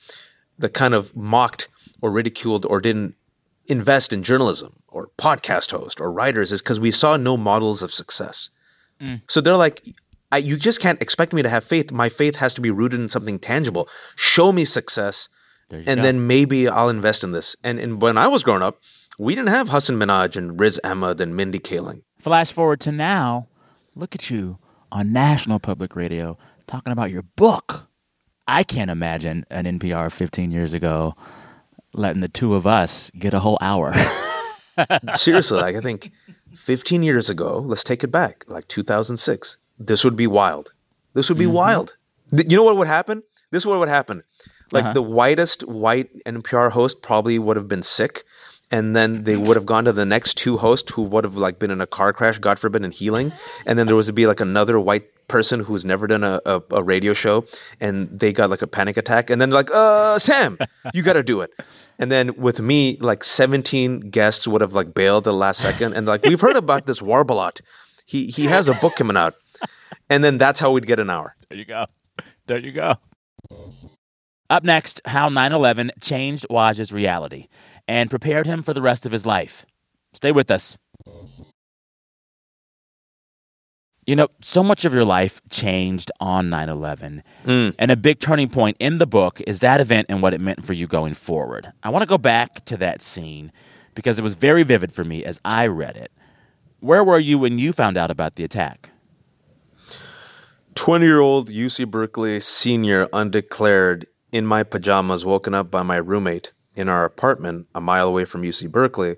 the 0.58 0.70
kind 0.70 0.94
of 0.94 1.16
mocked 1.16 1.68
or 2.02 2.12
ridiculed 2.12 2.66
or 2.66 2.82
didn't 2.82 3.16
invest 3.68 4.14
in 4.14 4.24
journalism 4.24 4.82
or 4.88 5.10
podcast 5.18 5.72
host 5.72 6.00
or 6.00 6.12
writers 6.12 6.52
is 6.52 6.62
because 6.62 6.80
we 6.80 6.92
saw 6.92 7.18
no 7.18 7.38
models 7.38 7.84
of 7.84 7.94
success. 7.94 8.50
Mm. 9.02 9.22
So 9.28 9.42
they're 9.42 9.58
like, 9.58 9.84
you 10.36 10.58
just 10.58 10.82
can't 10.82 11.02
expect 11.02 11.34
me 11.34 11.42
to 11.42 11.50
have 11.50 11.64
faith. 11.64 11.92
My 11.92 12.10
faith 12.10 12.36
has 12.36 12.54
to 12.56 12.62
be 12.62 12.72
rooted 12.72 13.00
in 13.00 13.10
something 13.10 13.40
tangible. 13.40 13.88
Show 14.16 14.52
me 14.52 14.66
success, 14.66 15.30
and 15.70 15.86
go. 15.86 16.02
then 16.02 16.28
maybe 16.28 16.68
I'll 16.68 16.90
invest 16.90 17.24
in 17.24 17.32
this. 17.32 17.56
And, 17.64 17.80
and 17.80 18.02
when 18.02 18.18
I 18.18 18.28
was 18.28 18.44
growing 18.44 18.62
up, 18.62 18.80
we 19.18 19.36
didn't 19.36 19.50
have 19.50 19.70
Hasan 19.70 19.98
Minhaj 19.98 20.36
and 20.36 20.60
Riz 20.60 20.80
Ahmed 20.84 21.20
and 21.22 21.36
Mindy 21.36 21.60
Kaling. 21.60 22.02
Flash 22.20 22.52
forward 22.52 22.80
to 22.82 22.92
now, 22.92 23.48
look 23.96 24.16
at 24.16 24.30
you 24.30 24.60
on 24.92 25.12
national 25.12 25.60
public 25.60 25.96
radio 25.96 26.38
talking 26.68 26.94
about 26.94 27.12
your 27.12 27.24
book. 27.24 27.88
I 28.48 28.64
can't 28.64 28.92
imagine 28.92 29.46
an 29.50 29.66
NPR 29.66 30.12
15 30.12 30.52
years 30.52 30.74
ago 30.74 31.16
letting 31.94 32.22
the 32.22 32.28
two 32.28 32.54
of 32.56 32.68
us 32.68 33.12
get 33.18 33.34
a 33.34 33.40
whole 33.40 33.58
hour. 33.60 33.94
Seriously, 35.16 35.60
like 35.60 35.76
I 35.76 35.82
think 35.82 36.12
15 36.58 37.04
years 37.04 37.30
ago, 37.30 37.64
let's 37.66 37.84
take 37.84 38.04
it 38.04 38.12
back, 38.12 38.44
like 38.48 38.68
2006, 38.68 39.58
this 39.80 40.04
would 40.04 40.16
be 40.16 40.28
wild. 40.28 40.74
This 41.14 41.30
would 41.30 41.38
be 41.38 41.46
mm-hmm. 41.46 41.54
wild. 41.54 41.98
You 42.32 42.58
know 42.58 42.64
what 42.64 42.78
would 42.78 42.88
happen? 42.88 43.24
This 43.52 43.64
is 43.64 43.66
what 43.68 43.80
would 43.80 43.90
happen. 43.90 44.24
Like 44.72 44.84
uh-huh. 44.84 44.94
the 44.94 45.02
whitest 45.02 45.64
white 45.64 46.10
NPR 46.26 46.72
host 46.72 47.02
probably 47.02 47.40
would 47.40 47.56
have 47.56 47.68
been 47.68 47.84
sick. 47.84 48.26
And 48.70 48.96
then 48.96 49.24
they 49.24 49.38
would 49.38 49.56
have 49.56 49.66
gone 49.66 49.86
to 49.86 49.94
the 49.94 50.06
next 50.06 50.34
two 50.38 50.58
hosts 50.58 50.92
who 50.92 51.04
would 51.04 51.24
have 51.24 51.36
like 51.36 51.58
been 51.58 51.72
in 51.72 51.80
a 51.80 51.88
car 51.88 52.12
crash, 52.12 52.38
God 52.38 52.60
forbid, 52.60 52.84
and 52.84 52.94
healing. 52.94 53.32
And 53.66 53.80
then 53.80 53.88
there 53.88 53.96
was 53.96 54.08
to 54.08 54.14
be 54.14 54.28
like 54.28 54.42
another 54.42 54.78
white 54.78 55.06
person 55.30 55.62
who's 55.62 55.86
never 55.86 56.06
done 56.06 56.24
a, 56.24 56.42
a, 56.46 56.62
a 56.72 56.84
radio 56.84 57.14
show 57.14 57.46
and 57.80 58.08
they 58.20 58.34
got 58.34 58.50
like 58.50 58.62
a 58.62 58.68
panic 58.68 58.98
attack. 58.98 59.30
And 59.30 59.40
then 59.40 59.52
like, 59.52 59.72
uh, 59.72 60.20
Sam, 60.20 60.58
you 60.94 61.02
got 61.02 61.14
to 61.14 61.24
do 61.24 61.40
it. 61.42 61.52
And 62.00 62.12
then 62.12 62.36
with 62.36 62.60
me, 62.60 62.98
like 63.00 63.24
17 63.24 64.12
guests 64.12 64.48
would 64.48 64.62
have 64.62 64.74
like 64.74 64.94
bailed 64.94 65.24
the 65.24 65.34
last 65.34 65.62
second. 65.62 65.94
And 65.94 66.06
like, 66.06 66.24
we've 66.24 66.42
heard 66.42 66.56
about 66.56 66.86
this 66.86 67.00
Warbalot. 67.00 67.62
He, 68.06 68.28
he 68.28 68.46
has 68.46 68.68
a 68.68 68.74
book 68.76 68.96
coming 68.96 69.18
out. 69.18 69.36
And 70.10 70.24
then 70.24 70.38
that's 70.38 70.60
how 70.60 70.72
we'd 70.72 70.88
get 70.88 71.00
an 71.00 71.10
hour. 71.10 71.36
There 71.50 71.58
you 71.58 71.66
go. 71.66 71.86
There 72.46 72.60
you 72.60 72.72
go. 72.72 72.96
Up 74.50 74.64
next, 74.64 75.02
how 75.06 75.28
9 75.28 75.52
11 75.52 75.92
changed 76.00 76.46
Waj's 76.50 76.92
reality 76.94 77.48
and 77.88 78.10
prepared 78.10 78.46
him 78.46 78.64
for 78.64 78.74
the 78.74 78.82
rest 78.82 79.06
of 79.06 79.12
his 79.12 79.26
life. 79.26 79.66
Stay 80.14 80.32
with 80.32 80.50
us. 80.50 80.78
You 84.08 84.16
know, 84.16 84.30
so 84.42 84.64
much 84.64 84.86
of 84.86 84.94
your 84.94 85.04
life 85.04 85.42
changed 85.50 86.14
on 86.22 86.50
9 86.50 86.70
11. 86.70 87.24
Mm. 87.46 87.76
And 87.78 87.92
a 87.92 87.98
big 87.98 88.22
turning 88.22 88.48
point 88.48 88.78
in 88.80 89.00
the 89.00 89.06
book 89.06 89.42
is 89.46 89.60
that 89.60 89.82
event 89.82 90.06
and 90.08 90.22
what 90.22 90.34
it 90.34 90.40
meant 90.40 90.66
for 90.66 90.72
you 90.72 90.88
going 90.88 91.14
forward. 91.14 91.74
I 91.84 91.90
want 91.90 92.04
to 92.04 92.08
go 92.08 92.18
back 92.18 92.64
to 92.66 92.78
that 92.78 93.02
scene 93.02 93.52
because 93.96 94.18
it 94.18 94.22
was 94.22 94.34
very 94.34 94.64
vivid 94.64 94.94
for 94.94 95.04
me 95.04 95.26
as 95.26 95.42
I 95.44 95.68
read 95.68 95.98
it. 95.98 96.14
Where 96.80 97.04
were 97.04 97.20
you 97.20 97.38
when 97.38 97.60
you 97.60 97.74
found 97.74 97.98
out 97.98 98.10
about 98.10 98.36
the 98.36 98.46
attack? 98.46 98.92
20 100.76 101.06
year 101.06 101.20
old 101.20 101.50
UC 101.50 101.92
Berkeley 101.92 102.40
senior, 102.40 103.10
undeclared, 103.12 104.08
in 104.32 104.46
my 104.46 104.64
pajamas, 104.64 105.26
woken 105.26 105.54
up 105.54 105.70
by 105.70 105.84
my 105.84 105.98
roommate 105.98 106.54
in 106.78 106.88
our 106.88 107.04
apartment 107.04 107.68
a 107.76 107.82
mile 107.82 108.08
away 108.08 108.24
from 108.24 108.44
UC 108.44 108.72
Berkeley 108.72 109.18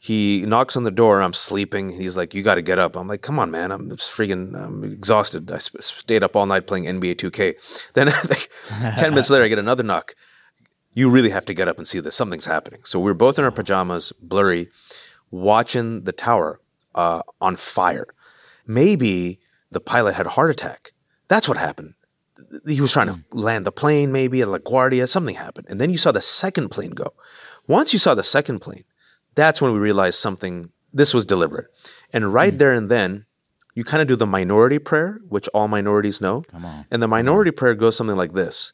he 0.00 0.44
knocks 0.46 0.76
on 0.76 0.84
the 0.84 0.92
door. 0.92 1.20
I'm 1.20 1.32
sleeping. 1.32 1.90
He's 1.90 2.16
like, 2.16 2.32
"You 2.32 2.44
got 2.44 2.54
to 2.54 2.62
get 2.62 2.78
up." 2.78 2.94
I'm 2.94 3.08
like, 3.08 3.22
"Come 3.22 3.38
on, 3.40 3.50
man! 3.50 3.72
I'm 3.72 3.90
just 3.90 4.12
freaking 4.12 4.54
I'm 4.54 4.84
exhausted. 4.84 5.50
I 5.50 5.58
stayed 5.58 6.22
up 6.22 6.36
all 6.36 6.46
night 6.46 6.68
playing 6.68 6.84
NBA 6.84 7.16
2K." 7.16 7.56
Then, 7.94 8.06
like, 8.28 8.48
ten 8.96 9.10
minutes 9.10 9.28
later, 9.28 9.44
I 9.44 9.48
get 9.48 9.58
another 9.58 9.82
knock. 9.82 10.14
You 10.94 11.10
really 11.10 11.30
have 11.30 11.44
to 11.46 11.54
get 11.54 11.68
up 11.68 11.78
and 11.78 11.86
see 11.86 11.98
this. 11.98 12.14
Something's 12.14 12.44
happening. 12.44 12.80
So 12.84 13.00
we're 13.00 13.14
both 13.14 13.38
in 13.38 13.44
our 13.44 13.50
pajamas, 13.50 14.12
blurry, 14.22 14.68
watching 15.30 16.04
the 16.04 16.12
tower 16.12 16.60
uh, 16.94 17.22
on 17.40 17.56
fire. 17.56 18.06
Maybe 18.66 19.40
the 19.70 19.80
pilot 19.80 20.14
had 20.14 20.26
a 20.26 20.30
heart 20.30 20.50
attack. 20.50 20.92
That's 21.26 21.48
what 21.48 21.58
happened. 21.58 21.94
He 22.66 22.80
was 22.80 22.92
trying 22.92 23.08
to 23.08 23.14
hmm. 23.14 23.38
land 23.38 23.66
the 23.66 23.72
plane, 23.72 24.12
maybe 24.12 24.42
at 24.42 24.48
LaGuardia. 24.48 25.08
Something 25.08 25.34
happened, 25.34 25.66
and 25.68 25.80
then 25.80 25.90
you 25.90 25.98
saw 25.98 26.12
the 26.12 26.20
second 26.20 26.68
plane 26.68 26.92
go. 26.92 27.14
Once 27.66 27.92
you 27.92 27.98
saw 27.98 28.14
the 28.14 28.22
second 28.22 28.60
plane 28.60 28.84
that's 29.38 29.62
when 29.62 29.72
we 29.72 29.78
realized 29.78 30.18
something, 30.18 30.70
this 30.92 31.14
was 31.14 31.24
deliberate. 31.24 31.68
And 32.12 32.34
right 32.34 32.52
mm 32.52 32.58
there 32.58 32.72
and 32.72 32.90
then, 32.90 33.24
you 33.74 33.84
kind 33.84 34.02
of 34.02 34.08
do 34.08 34.16
the 34.16 34.26
minority 34.26 34.80
prayer, 34.80 35.20
which 35.28 35.46
all 35.54 35.68
minorities 35.68 36.20
know. 36.20 36.42
And 36.90 37.00
the 37.00 37.06
minority 37.06 37.52
prayer 37.52 37.74
goes 37.74 37.96
something 37.96 38.16
like 38.16 38.32
this 38.32 38.72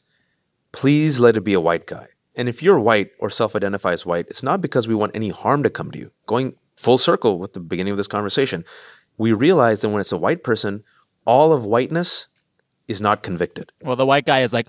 Please 0.71 1.19
let 1.19 1.37
it 1.37 1.43
be 1.43 1.53
a 1.53 1.59
white 1.59 1.85
guy. 1.85 2.07
And 2.35 2.49
if 2.49 2.63
you're 2.63 2.79
white 2.79 3.11
or 3.19 3.29
self 3.29 3.55
identify 3.55 3.93
as 3.93 4.05
white, 4.05 4.25
it's 4.27 4.41
not 4.41 4.59
because 4.59 4.87
we 4.87 4.95
want 4.95 5.15
any 5.15 5.29
harm 5.29 5.61
to 5.61 5.69
come 5.69 5.91
to 5.91 5.99
you. 5.99 6.11
Going 6.25 6.55
full 6.75 6.97
circle 6.97 7.37
with 7.37 7.53
the 7.53 7.59
beginning 7.59 7.91
of 7.91 7.97
this 7.97 8.07
conversation, 8.07 8.65
we 9.17 9.33
realize 9.33 9.81
that 9.81 9.89
when 9.89 10.01
it's 10.01 10.11
a 10.11 10.17
white 10.17 10.43
person, 10.43 10.83
all 11.25 11.53
of 11.53 11.63
whiteness 11.63 12.25
is 12.87 12.99
not 12.99 13.21
convicted. 13.21 13.71
Well, 13.83 13.95
the 13.95 14.05
white 14.05 14.25
guy 14.25 14.41
is 14.41 14.51
like 14.51 14.67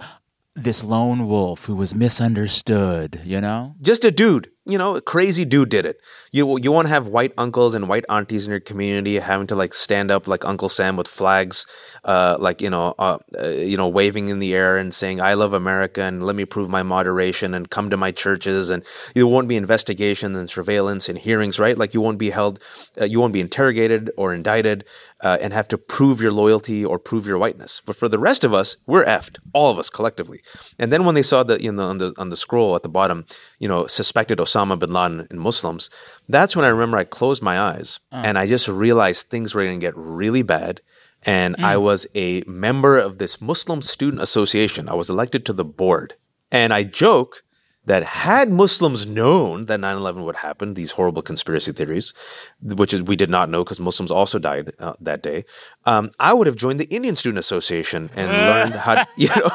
this 0.55 0.85
lone 0.85 1.27
wolf 1.27 1.65
who 1.65 1.75
was 1.75 1.95
misunderstood, 1.95 3.23
you 3.25 3.41
know? 3.41 3.75
Just 3.81 4.05
a 4.05 4.11
dude 4.11 4.51
you 4.67 4.77
know, 4.77 4.97
a 4.97 5.01
crazy 5.01 5.45
dude 5.45 5.69
did 5.69 5.87
it. 5.87 6.01
You 6.33 6.59
you 6.59 6.73
want 6.73 6.87
to 6.87 6.91
have 6.91 7.07
white 7.07 7.33
uncles 7.39 7.75
and 7.75 7.89
white 7.89 8.05
aunties 8.09 8.47
in 8.47 8.51
your 8.51 8.61
community 8.61 9.19
having 9.19 9.47
to 9.47 9.55
like 9.55 9.73
stand 9.73 10.11
up 10.11 10.27
like 10.27 10.45
Uncle 10.45 10.69
Sam 10.69 10.97
with 10.97 11.09
flags, 11.09 11.67
uh, 12.05 12.37
like 12.39 12.61
you 12.61 12.69
know, 12.69 12.95
uh, 12.99 13.19
uh, 13.39 13.49
you 13.49 13.77
know, 13.77 13.89
waving 13.89 14.29
in 14.29 14.41
the 14.41 14.55
air 14.55 14.77
and 14.77 14.93
saying 14.93 15.21
"I 15.21 15.35
love 15.35 15.53
America" 15.53 16.03
and 16.03 16.27
"Let 16.27 16.37
me 16.37 16.45
prove 16.45 16.69
my 16.69 16.83
moderation" 16.83 17.55
and 17.55 17.71
come 17.71 17.91
to 17.91 17.97
my 17.97 18.11
churches 18.11 18.69
and 18.71 18.85
there 19.15 19.27
won't 19.27 19.49
be 19.49 19.57
investigations 19.57 20.37
and 20.37 20.51
surveillance 20.51 21.09
and 21.09 21.17
hearings, 21.17 21.59
right? 21.59 21.79
Like 21.79 21.95
you 21.95 22.01
won't 22.01 22.19
be 22.19 22.31
held, 22.31 22.59
uh, 23.01 23.05
you 23.05 23.21
won't 23.21 23.33
be 23.33 23.41
interrogated 23.41 24.11
or 24.17 24.35
indicted 24.35 24.85
uh, 25.21 25.39
and 25.41 25.53
have 25.53 25.69
to 25.69 25.79
prove 25.79 26.21
your 26.21 26.33
loyalty 26.33 26.85
or 26.85 26.99
prove 26.99 27.27
your 27.27 27.39
whiteness. 27.39 27.81
But 27.85 27.97
for 27.97 28.09
the 28.09 28.19
rest 28.19 28.45
of 28.45 28.53
us, 28.53 28.77
we're 28.87 29.05
effed, 29.05 29.39
all 29.53 29.71
of 29.71 29.79
us 29.79 29.91
collectively. 29.91 30.43
And 30.79 30.93
then 30.93 31.05
when 31.05 31.15
they 31.15 31.23
saw 31.23 31.43
the 31.43 31.63
you 31.63 31.73
know 31.73 31.85
on 31.85 31.99
the 31.99 32.13
on 32.19 32.31
the 32.31 32.37
scroll 32.37 32.75
at 32.75 32.83
the 32.83 32.89
bottom, 32.89 33.25
you 33.59 33.69
know, 33.69 33.87
suspected 33.87 34.39
Osama 34.39 34.56
bin 34.79 34.90
Laden 34.90 35.27
and 35.31 35.40
Muslims, 35.40 35.90
that's 36.29 36.57
when 36.57 36.64
I 36.64 36.69
remember 36.69 36.97
I 36.97 37.05
closed 37.05 37.42
my 37.42 37.59
eyes 37.59 38.01
uh. 38.12 38.23
and 38.25 38.38
I 38.38 38.47
just 38.47 38.69
realized 38.69 39.27
things 39.27 39.55
were 39.55 39.64
going 39.64 39.81
to 39.81 39.87
get 39.87 39.97
really 39.97 40.42
bad. 40.42 40.81
And 41.23 41.57
mm. 41.57 41.64
I 41.64 41.77
was 41.77 42.07
a 42.14 42.42
member 42.47 42.99
of 42.99 43.19
this 43.19 43.40
Muslim 43.40 43.83
student 43.83 44.23
association. 44.23 44.88
I 44.88 44.95
was 44.95 45.11
elected 45.11 45.45
to 45.47 45.53
the 45.53 45.64
board. 45.64 46.14
And 46.53 46.73
I 46.73 46.85
joke 46.85 47.42
that 47.87 48.03
had 48.03 48.53
Muslims 48.53 49.07
known 49.07 49.66
that 49.66 49.81
9/11 49.81 50.25
would 50.25 50.37
happen, 50.37 50.75
these 50.75 50.90
horrible 50.90 51.22
conspiracy 51.22 51.72
theories, 51.72 52.12
which 52.61 52.92
is, 52.92 53.03
we 53.03 53.16
did 53.16 53.31
not 53.31 53.49
know 53.49 53.64
because 53.64 53.81
Muslims 53.81 54.11
also 54.11 54.38
died 54.38 54.72
uh, 54.79 54.94
that 55.01 55.22
day, 55.22 55.44
um, 55.87 56.11
I 56.20 56.33
would 56.33 56.46
have 56.46 56.57
joined 56.57 56.81
the 56.81 56.88
Indian 56.90 57.16
Student 57.16 57.38
Association 57.38 58.11
and 58.14 58.31
learned 58.31 58.75
how. 58.75 58.94
To, 58.96 59.07
you 59.16 59.29
know, 59.29 59.51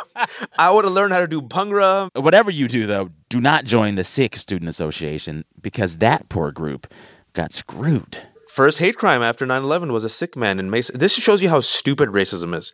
I 0.58 0.72
would 0.72 0.86
have 0.86 0.94
learned 0.94 1.14
how 1.14 1.20
to 1.20 1.28
do 1.28 1.42
bhangra. 1.42 2.10
Whatever 2.16 2.50
you 2.50 2.68
do, 2.68 2.88
though, 2.88 3.10
do 3.30 3.40
not 3.40 3.66
join 3.66 3.96
the 3.96 4.04
Sikh 4.04 4.36
Student 4.36 4.70
Association 4.70 5.46
because 5.62 5.98
that 5.98 6.30
poor 6.30 6.52
group 6.52 6.92
got 7.34 7.54
screwed. 7.54 8.18
First 8.50 8.80
hate 8.80 8.98
crime 8.98 9.22
after 9.22 9.46
9/11 9.46 9.92
was 9.92 10.04
a 10.04 10.10
Sikh 10.10 10.36
man 10.36 10.60
in 10.60 10.70
Mesa. 10.70 10.98
This 10.98 11.14
shows 11.14 11.42
you 11.42 11.50
how 11.50 11.62
stupid 11.62 12.10
racism 12.10 12.58
is. 12.58 12.74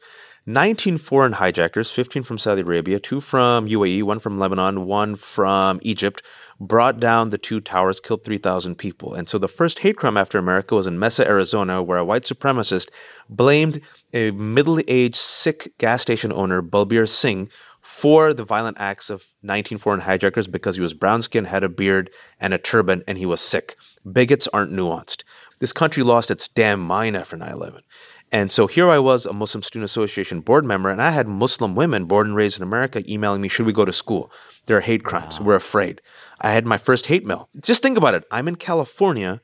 19 0.49 0.97
foreign 0.97 1.33
hijackers, 1.33 1.91
15 1.91 2.23
from 2.23 2.37
Saudi 2.37 2.61
Arabia, 2.61 3.01
two 3.01 3.19
from 3.19 3.67
UAE, 3.67 4.01
one 4.03 4.17
from 4.17 4.39
Lebanon, 4.39 4.85
one 4.85 5.17
from 5.17 5.77
Egypt, 5.83 6.23
brought 6.57 7.01
down 7.01 7.31
the 7.31 7.37
two 7.37 7.59
towers, 7.59 7.99
killed 7.99 8.23
3,000 8.23 8.77
people. 8.77 9.13
And 9.13 9.27
so 9.27 9.37
the 9.37 9.49
first 9.49 9.79
hate 9.79 9.97
crime 9.97 10.15
after 10.15 10.37
America 10.37 10.73
was 10.73 10.87
in 10.87 10.99
Mesa, 10.99 11.27
Arizona, 11.27 11.83
where 11.83 11.97
a 11.97 12.05
white 12.05 12.23
supremacist 12.23 12.87
blamed 13.27 13.81
a 14.13 14.31
middle 14.31 14.79
aged 14.87 15.17
Sikh 15.17 15.73
gas 15.79 16.01
station 16.01 16.31
owner, 16.31 16.61
Balbir 16.61 17.09
Singh, 17.09 17.49
for 17.81 18.33
the 18.33 18.45
violent 18.45 18.77
acts 18.79 19.09
of 19.09 19.25
19 19.43 19.77
foreign 19.77 19.99
hijackers 19.99 20.47
because 20.47 20.77
he 20.77 20.81
was 20.81 20.93
brown 20.93 21.21
skinned, 21.21 21.47
had 21.47 21.65
a 21.65 21.69
beard 21.69 22.09
and 22.39 22.53
a 22.53 22.57
turban, 22.57 23.03
and 23.05 23.17
he 23.17 23.25
was 23.25 23.41
Sikh. 23.41 23.75
Bigots 24.09 24.47
aren't 24.53 24.71
nuanced. 24.71 25.23
This 25.59 25.73
country 25.73 26.03
lost 26.03 26.31
its 26.31 26.47
damn 26.47 26.79
mind 26.79 27.17
after 27.17 27.35
9 27.35 27.51
11. 27.51 27.83
And 28.31 28.51
so 28.51 28.67
here 28.67 28.89
I 28.89 28.99
was, 28.99 29.25
a 29.25 29.31
Muslim 29.31 29.63
Student 29.63 29.85
Association 29.85 30.41
board 30.41 30.65
member, 30.65 30.89
and 30.89 31.01
I 31.01 31.11
had 31.11 31.27
Muslim 31.27 31.75
women 31.75 32.05
born 32.05 32.27
and 32.27 32.35
raised 32.35 32.57
in 32.57 32.63
America 32.63 33.01
emailing 33.09 33.41
me, 33.41 33.47
Should 33.47 33.65
we 33.65 33.73
go 33.73 33.85
to 33.85 33.93
school? 33.93 34.31
There 34.65 34.77
are 34.77 34.81
hate 34.81 35.03
crimes. 35.03 35.39
Wow. 35.39 35.45
We're 35.45 35.55
afraid. 35.55 36.01
I 36.41 36.51
had 36.51 36.65
my 36.65 36.77
first 36.77 37.05
hate 37.05 37.25
mail. 37.25 37.49
Just 37.61 37.81
think 37.81 37.97
about 37.97 38.15
it. 38.15 38.25
I'm 38.29 38.47
in 38.47 38.55
California, 38.55 39.41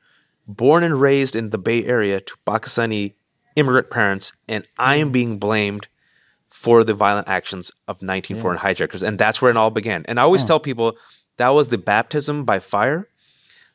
born 0.47 0.83
and 0.83 0.99
raised 0.99 1.35
in 1.35 1.51
the 1.51 1.57
Bay 1.57 1.85
Area 1.85 2.19
to 2.19 2.35
Pakistani 2.45 3.13
immigrant 3.55 3.89
parents, 3.89 4.33
and 4.47 4.67
I 4.77 4.95
am 4.95 5.09
mm. 5.09 5.13
being 5.13 5.39
blamed 5.39 5.87
for 6.49 6.83
the 6.83 6.93
violent 6.93 7.27
actions 7.27 7.71
of 7.87 8.01
19 8.01 8.37
yeah. 8.37 8.55
hijackers. 8.57 9.01
And 9.01 9.17
that's 9.17 9.41
where 9.41 9.49
it 9.49 9.57
all 9.57 9.71
began. 9.71 10.05
And 10.07 10.19
I 10.19 10.23
always 10.23 10.45
tell 10.45 10.59
people 10.59 10.97
that 11.37 11.49
was 11.49 11.69
the 11.69 11.77
baptism 11.77 12.45
by 12.45 12.59
fire. 12.59 13.07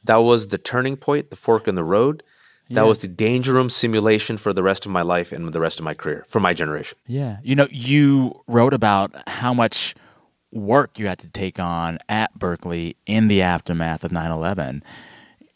That 0.05 0.16
was 0.16 0.49
the 0.49 0.59
turning 0.59 0.97
point, 0.97 1.31
the 1.31 1.37
fork 1.37 1.66
in 1.66 1.75
the 1.75 1.85
road. 1.85 2.23
That 2.71 2.83
yeah. 2.83 2.83
was 2.83 2.99
the 2.99 3.09
danger 3.09 3.55
room 3.55 3.71
simulation 3.71 4.37
for 4.37 4.53
the 4.53 4.63
rest 4.63 4.85
of 4.85 4.93
my 4.93 5.03
life 5.03 5.33
and 5.33 5.53
the 5.53 5.61
rest 5.61 5.79
of 5.79 5.85
my 5.85 5.95
career 5.95 6.25
for 6.29 6.39
my 6.39 6.53
generation. 6.53 6.99
Yeah. 7.07 7.39
You 7.43 7.57
know, 7.57 7.67
you 7.71 8.43
wrote 8.47 8.75
about 8.75 9.11
how 9.27 9.55
much 9.55 9.95
work 10.53 10.99
you 10.99 11.07
had 11.07 11.19
to 11.21 11.29
take 11.29 11.59
on 11.59 11.99
at 12.09 12.39
Berkeley 12.39 12.97
in 13.07 13.29
the 13.29 13.41
aftermath 13.41 14.05
of 14.05 14.13
9 14.13 14.31
11. 14.31 14.83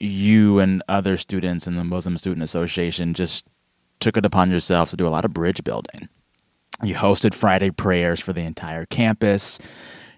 You 0.00 0.58
and 0.58 0.82
other 0.88 1.16
students 1.16 1.66
in 1.66 1.76
the 1.76 1.84
Muslim 1.84 2.16
Student 2.16 2.42
Association 2.42 3.14
just 3.14 3.44
took 4.00 4.16
it 4.16 4.24
upon 4.24 4.50
yourselves 4.50 4.90
to 4.90 4.96
do 4.96 5.06
a 5.06 5.10
lot 5.10 5.24
of 5.24 5.32
bridge 5.32 5.62
building. 5.62 6.08
You 6.82 6.94
hosted 6.94 7.34
Friday 7.34 7.70
prayers 7.70 8.20
for 8.20 8.32
the 8.32 8.40
entire 8.40 8.86
campus. 8.86 9.58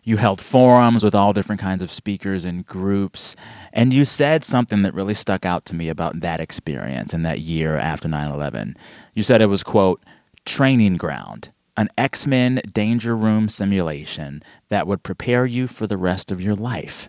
You 0.05 0.19
held 0.19 0.41
forums 0.41 1.03
with 1.03 1.15
all 1.15 1.33
different 1.33 1.61
kinds 1.61 1.83
of 1.83 1.91
speakers 1.91 2.45
and 2.45 2.67
groups. 2.67 3.35
And 3.73 3.95
you 3.95 4.05
said 4.05 4.45
something 4.45 4.83
that 4.83 4.93
really 4.93 5.15
stuck 5.15 5.47
out 5.47 5.65
to 5.67 5.75
me 5.75 5.89
about 5.89 6.21
that 6.21 6.41
experience 6.41 7.15
in 7.15 7.23
that 7.23 7.41
year 7.41 7.77
after 7.79 8.07
9 8.07 8.31
11. 8.31 8.77
You 9.15 9.23
said 9.23 9.41
it 9.41 9.47
was, 9.47 9.63
quote, 9.63 10.03
training 10.45 10.99
ground, 10.99 11.51
an 11.77 11.89
X 11.97 12.27
Men 12.27 12.61
danger 12.71 13.17
room 13.17 13.49
simulation 13.49 14.43
that 14.69 14.87
would 14.87 15.03
prepare 15.03 15.47
you 15.47 15.67
for 15.67 15.87
the 15.87 15.97
rest 15.97 16.31
of 16.31 16.41
your 16.41 16.55
life. 16.55 17.09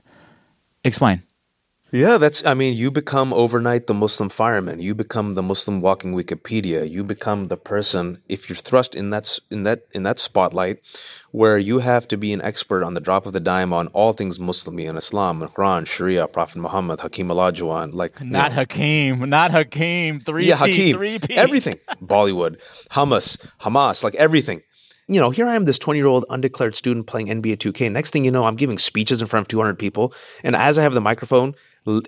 Explain. 0.85 1.23
Yeah, 1.95 2.17
that's, 2.17 2.45
I 2.45 2.55
mean, 2.55 2.73
you 2.73 2.91
become 2.91 3.31
overnight 3.31 3.87
the 3.87 3.93
Muslim 3.93 4.27
fireman. 4.27 4.81
You 4.81 4.93
become 4.93 5.35
the 5.35 5.41
Muslim 5.41 5.79
walking 5.79 6.13
Wikipedia. 6.13 6.89
You 6.89 7.05
become 7.05 7.47
the 7.47 7.55
person, 7.55 8.21
if 8.27 8.49
you're 8.49 8.57
thrust 8.57 8.95
in 8.95 9.11
that, 9.11 9.39
in 9.49 9.63
that, 9.63 9.83
in 9.93 10.03
that 10.03 10.19
spotlight, 10.19 10.81
where 11.31 11.57
you 11.57 11.79
have 11.79 12.05
to 12.09 12.17
be 12.17 12.33
an 12.33 12.41
expert 12.41 12.83
on 12.83 12.95
the 12.95 12.99
drop 12.99 13.25
of 13.25 13.31
the 13.31 13.39
dime 13.39 13.71
on 13.71 13.87
all 13.87 14.11
things 14.11 14.41
Muslim 14.41 14.77
and 14.79 14.97
Islam, 14.97 15.39
Quran, 15.39 15.87
Sharia, 15.87 16.27
Prophet 16.27 16.57
Muhammad, 16.57 16.99
Hakeem 16.99 17.29
Olajuwon, 17.29 17.93
like 17.93 18.21
not 18.21 18.51
know. 18.51 18.55
Hakim, 18.55 19.29
not 19.29 19.51
Hakim, 19.51 20.19
three 20.19 20.47
yeah, 20.47 20.57
Hakim, 20.57 20.97
three 20.97 21.17
everything, 21.29 21.79
Bollywood, 22.03 22.59
Hamas, 22.89 23.41
Hamas, 23.61 24.03
like 24.03 24.15
everything. 24.15 24.61
You 25.07 25.21
know, 25.21 25.29
here 25.29 25.47
I 25.47 25.55
am, 25.55 25.63
this 25.63 25.77
20 25.77 25.97
year 25.97 26.07
old 26.07 26.25
undeclared 26.29 26.75
student 26.75 27.07
playing 27.07 27.27
NBA 27.27 27.57
2K. 27.57 27.89
Next 27.89 28.11
thing 28.11 28.25
you 28.25 28.31
know, 28.31 28.43
I'm 28.43 28.55
giving 28.57 28.79
speeches 28.79 29.21
in 29.21 29.27
front 29.27 29.43
of 29.43 29.47
200 29.47 29.77
people. 29.79 30.13
And 30.43 30.57
as 30.57 30.77
I 30.77 30.81
have 30.81 30.93
the 30.93 31.01
microphone 31.01 31.53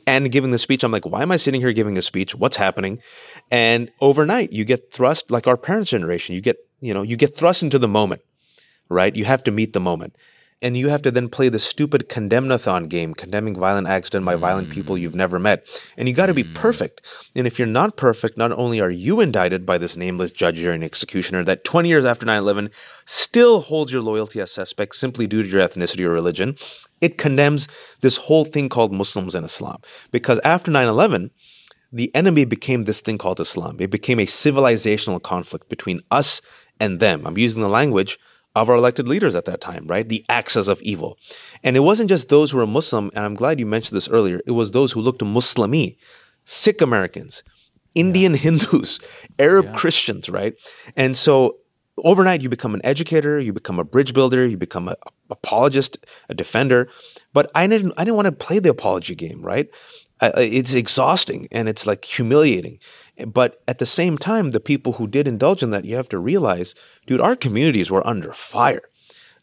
and 0.06 0.32
giving 0.32 0.52
the 0.52 0.60
speech, 0.60 0.84
I'm 0.84 0.92
like, 0.92 1.06
why 1.06 1.22
am 1.22 1.32
I 1.32 1.38
sitting 1.38 1.62
here 1.62 1.74
giving 1.74 1.98
a 1.98 2.02
speech? 2.02 2.34
What's 2.34 2.58
happening? 2.58 3.00
And 3.52 3.92
overnight, 4.02 4.52
you 4.52 4.66
get 4.66 4.92
thrust, 4.92 5.30
like 5.32 5.48
our 5.48 5.58
parents' 5.58 5.92
generation, 5.92 6.36
you 6.36 6.42
get, 6.42 6.58
you 6.82 6.94
know, 6.94 7.02
you 7.02 7.16
get 7.16 7.38
thrust 7.38 7.64
into 7.64 7.80
the 7.80 7.88
moment 7.88 8.22
right? 8.90 9.16
You 9.16 9.26
have 9.26 9.44
to 9.44 9.52
meet 9.52 9.74
the 9.74 9.80
moment. 9.80 10.16
And 10.62 10.76
you 10.76 10.90
have 10.90 11.04
to 11.04 11.12
then 11.12 11.30
play 11.30 11.50
the 11.50 11.60
stupid 11.60 12.10
condemnathon 12.10 12.88
game, 12.90 13.14
condemning 13.14 13.56
violent 13.56 13.88
acts 13.88 14.10
done 14.10 14.26
by 14.26 14.36
mm. 14.36 14.40
violent 14.40 14.72
people 14.72 14.98
you've 14.98 15.14
never 15.14 15.38
met. 15.38 15.68
And 15.98 16.08
you 16.08 16.16
got 16.16 16.26
to 16.28 16.34
be 16.34 16.44
mm. 16.44 16.56
perfect. 16.56 17.02
And 17.36 17.46
if 17.46 17.60
you're 17.60 17.68
not 17.68 17.96
perfect, 17.96 18.38
not 18.38 18.52
only 18.52 18.82
are 18.82 18.90
you 18.90 19.22
indicted 19.22 19.68
by 19.68 19.78
this 19.78 19.96
nameless 19.96 20.32
judge 20.32 20.64
or 20.64 20.72
an 20.72 20.84
executioner 20.84 21.44
that 21.44 21.64
20 21.64 21.90
years 21.90 22.06
after 22.06 22.26
9 22.26 22.40
11 22.40 22.72
still 23.06 23.62
holds 23.62 23.92
your 23.92 24.02
loyalty 24.02 24.42
as 24.42 24.52
suspect 24.52 24.96
simply 24.96 25.28
due 25.28 25.44
to 25.44 25.50
your 25.50 25.62
ethnicity 25.62 26.04
or 26.04 26.10
religion, 26.10 26.56
it 27.02 27.20
condemns 27.20 27.68
this 28.02 28.18
whole 28.18 28.46
thing 28.46 28.68
called 28.68 28.92
Muslims 28.92 29.36
and 29.36 29.46
Islam. 29.46 29.80
Because 30.12 30.40
after 30.44 30.72
9 30.72 30.88
11, 30.88 31.30
the 31.92 32.14
enemy 32.16 32.46
became 32.46 32.84
this 32.84 33.02
thing 33.02 33.18
called 33.18 33.40
Islam. 33.40 33.78
It 33.80 33.92
became 33.92 34.20
a 34.20 34.26
civilizational 34.26 35.22
conflict 35.22 35.70
between 35.70 36.02
us 36.12 36.42
and 36.80 37.00
them. 37.00 37.26
I'm 37.26 37.38
using 37.38 37.62
the 37.62 37.70
language 37.70 38.20
of 38.62 38.70
our 38.70 38.76
elected 38.76 39.08
leaders 39.08 39.36
at 39.36 39.46
that 39.46 39.62
time, 39.62 39.88
right? 39.88 40.08
The 40.08 40.26
axis 40.30 40.68
of 40.68 40.82
evil. 40.82 41.18
And 41.64 41.76
it 41.76 41.82
wasn't 41.82 42.10
just 42.10 42.30
those 42.30 42.52
who 42.52 42.58
were 42.58 42.68
Muslim, 42.68 43.12
and 43.16 43.24
I'm 43.26 43.36
glad 43.36 43.60
you 43.60 43.66
mentioned 43.66 43.96
this 43.96 44.10
earlier. 44.10 44.42
It 44.46 44.52
was 44.52 44.72
those 44.72 44.92
who 44.92 45.02
looked 45.02 45.22
Muslimi, 45.22 45.98
Sikh 46.46 46.82
Americans, 46.82 47.44
Indian 47.96 48.34
yeah. 48.34 48.38
Hindus, 48.46 49.00
Arab 49.40 49.66
yeah. 49.66 49.76
Christians, 49.76 50.30
right? 50.30 50.56
And 50.96 51.18
so 51.18 51.58
overnight 52.04 52.42
you 52.42 52.50
become 52.50 52.74
an 52.74 52.82
educator, 52.84 53.40
you 53.40 53.54
become 53.54 53.80
a 53.80 53.84
bridge 53.84 54.14
builder, 54.14 54.46
you 54.46 54.58
become 54.58 54.88
an 54.88 54.96
apologist, 55.30 55.98
a 56.30 56.34
defender. 56.34 56.90
But 57.34 57.52
I 57.56 57.68
didn't 57.68 57.94
I 57.98 58.04
didn't 58.04 58.16
want 58.16 58.28
to 58.28 58.32
play 58.32 58.60
the 58.60 58.70
apology 58.70 59.16
game, 59.16 59.42
right? 59.42 59.68
it's 60.20 60.74
exhausting 60.74 61.48
and 61.52 61.70
it's 61.70 61.86
like 61.86 62.04
humiliating. 62.04 62.80
But 63.26 63.62
at 63.68 63.80
the 63.80 63.86
same 63.86 64.18
time, 64.18 64.52
the 64.52 64.60
people 64.60 64.94
who 64.94 65.08
did 65.08 65.28
indulge 65.28 65.64
in 65.64 65.72
that, 65.72 65.86
you 65.86 65.96
have 65.96 66.10
to 66.10 66.20
realize, 66.20 66.76
dude, 67.08 67.22
our 67.22 67.36
communities 67.36 67.90
were 67.90 68.06
under 68.06 68.32
fire. 68.32 68.84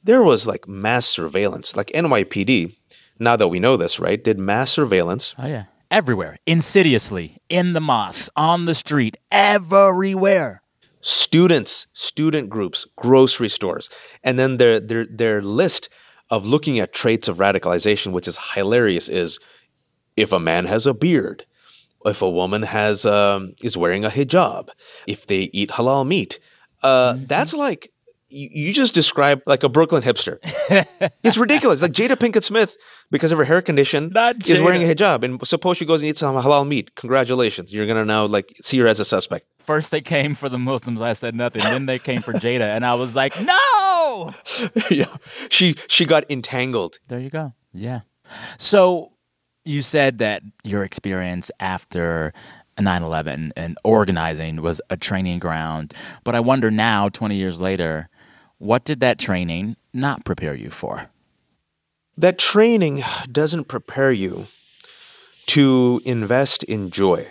There 0.03 0.23
was 0.23 0.47
like 0.47 0.69
mass 0.69 1.07
surveillance, 1.07 1.77
like 1.77 1.89
NYPD. 1.89 2.77
Now 3.19 3.37
that 3.37 3.49
we 3.49 3.61
know 3.61 3.77
this, 3.77 3.99
right, 3.99 4.23
did 4.23 4.39
mass 4.39 4.71
surveillance. 4.71 5.35
Oh 5.39 5.47
yeah, 5.47 5.65
everywhere, 5.91 6.37
insidiously, 6.47 7.39
in 7.49 7.73
the 7.73 7.81
mosques, 7.81 8.29
on 8.37 8.67
the 8.67 8.75
street, 8.75 9.17
everywhere. 9.31 10.63
Students, 11.01 11.87
student 11.93 12.51
groups, 12.51 12.87
grocery 12.97 13.49
stores, 13.49 13.89
and 14.23 14.39
then 14.39 14.57
their 14.57 14.81
their 14.81 15.07
their 15.07 15.43
list 15.43 15.89
of 16.31 16.47
looking 16.47 16.81
at 16.81 16.93
traits 16.93 17.29
of 17.29 17.37
radicalization, 17.37 18.13
which 18.13 18.27
is 18.27 18.39
hilarious, 18.55 19.09
is 19.09 19.39
if 20.17 20.33
a 20.33 20.41
man 20.41 20.65
has 20.67 20.87
a 20.87 20.95
beard, 20.95 21.47
if 22.05 22.23
a 22.23 22.31
woman 22.31 22.63
has 22.63 23.07
um, 23.07 23.55
is 23.63 23.77
wearing 23.77 24.05
a 24.05 24.11
hijab, 24.11 24.69
if 25.07 25.27
they 25.27 25.51
eat 25.53 25.71
halal 25.71 26.07
meat, 26.07 26.39
uh, 26.83 27.15
mm-hmm. 27.15 27.27
that's 27.27 27.55
like 27.55 27.93
you, 28.35 28.49
you 28.53 28.73
just 28.73 28.95
described 28.95 29.43
like 29.47 29.63
a 29.63 29.69
Brooklyn 29.69 30.03
hipster. 30.03 30.39
it's 31.23 31.39
ridiculous. 31.39 31.81
Like 31.81 31.93
Jada 31.93 32.17
Pinkett 32.17 32.43
Smith, 32.43 32.77
because 33.11 33.33
of 33.33 33.39
her 33.39 33.45
hair 33.45 33.63
condition, 33.63 34.13
is 34.47 34.61
wearing 34.61 34.83
a 34.83 34.95
hijab. 34.95 35.25
And 35.25 35.47
suppose 35.47 35.77
she 35.79 35.85
goes 35.85 36.01
and 36.01 36.11
eats 36.11 36.21
some 36.21 36.35
halal 36.37 36.67
meat. 36.67 36.95
Congratulations. 36.97 37.73
You're 37.73 37.87
going 37.87 37.99
to 37.99 38.05
now 38.05 38.27
like 38.27 38.55
see 38.63 38.79
her 38.79 38.87
as 38.87 39.01
a 39.01 39.05
suspect. 39.05 39.47
First 39.61 39.91
they 39.91 40.01
came 40.01 40.35
for 40.35 40.49
the 40.49 40.59
Muslims, 40.59 41.01
I 41.01 41.15
said 41.15 41.35
nothing. 41.35 41.63
Then 41.63 41.87
they 41.87 41.99
came 41.99 42.21
for 42.21 42.35
Jada, 42.35 42.77
and 42.77 42.85
I 42.85 42.95
was 42.95 43.15
like, 43.15 43.41
no. 43.41 44.35
yeah. 44.91 45.17
She, 45.49 45.77
she 45.87 46.05
got 46.05 46.31
entangled. 46.31 46.99
There 47.09 47.21
you 47.21 47.31
go. 47.31 47.55
Yeah. 47.73 48.01
So 48.59 49.14
you 49.65 49.83
said 49.83 50.19
that 50.19 50.43
your 50.63 50.85
experience 50.85 51.51
after 51.61 52.33
9 52.79 53.03
11 53.03 53.53
and 53.57 53.79
organizing 53.85 54.63
was 54.63 54.81
a 54.91 54.97
training 54.97 55.39
ground. 55.39 55.95
But 56.25 56.35
I 56.35 56.41
wonder 56.41 56.71
now, 56.71 57.09
20 57.09 57.37
years 57.37 57.61
later, 57.61 58.09
what 58.59 58.85
did 58.85 59.01
that 59.01 59.19
training 59.19 59.77
not 59.93 60.25
prepare 60.25 60.55
you 60.55 60.71
for? 60.71 61.11
That 62.17 62.39
training 62.39 63.03
doesn't 63.31 63.65
prepare 63.65 64.13
you 64.13 64.47
to 65.47 66.01
invest 66.05 66.63
in 66.65 66.91
joy, 66.91 67.29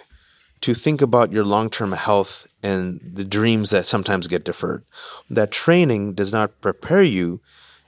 to 0.61 0.73
think 0.73 1.01
about 1.01 1.31
your 1.31 1.45
long 1.45 1.69
term 1.69 1.91
health 1.93 2.47
and 2.61 2.99
the 3.01 3.23
dreams 3.23 3.69
that 3.71 3.85
sometimes 3.85 4.27
get 4.27 4.45
deferred. 4.45 4.83
That 5.29 5.51
training 5.51 6.13
does 6.13 6.31
not 6.31 6.61
prepare 6.61 7.03
you 7.03 7.41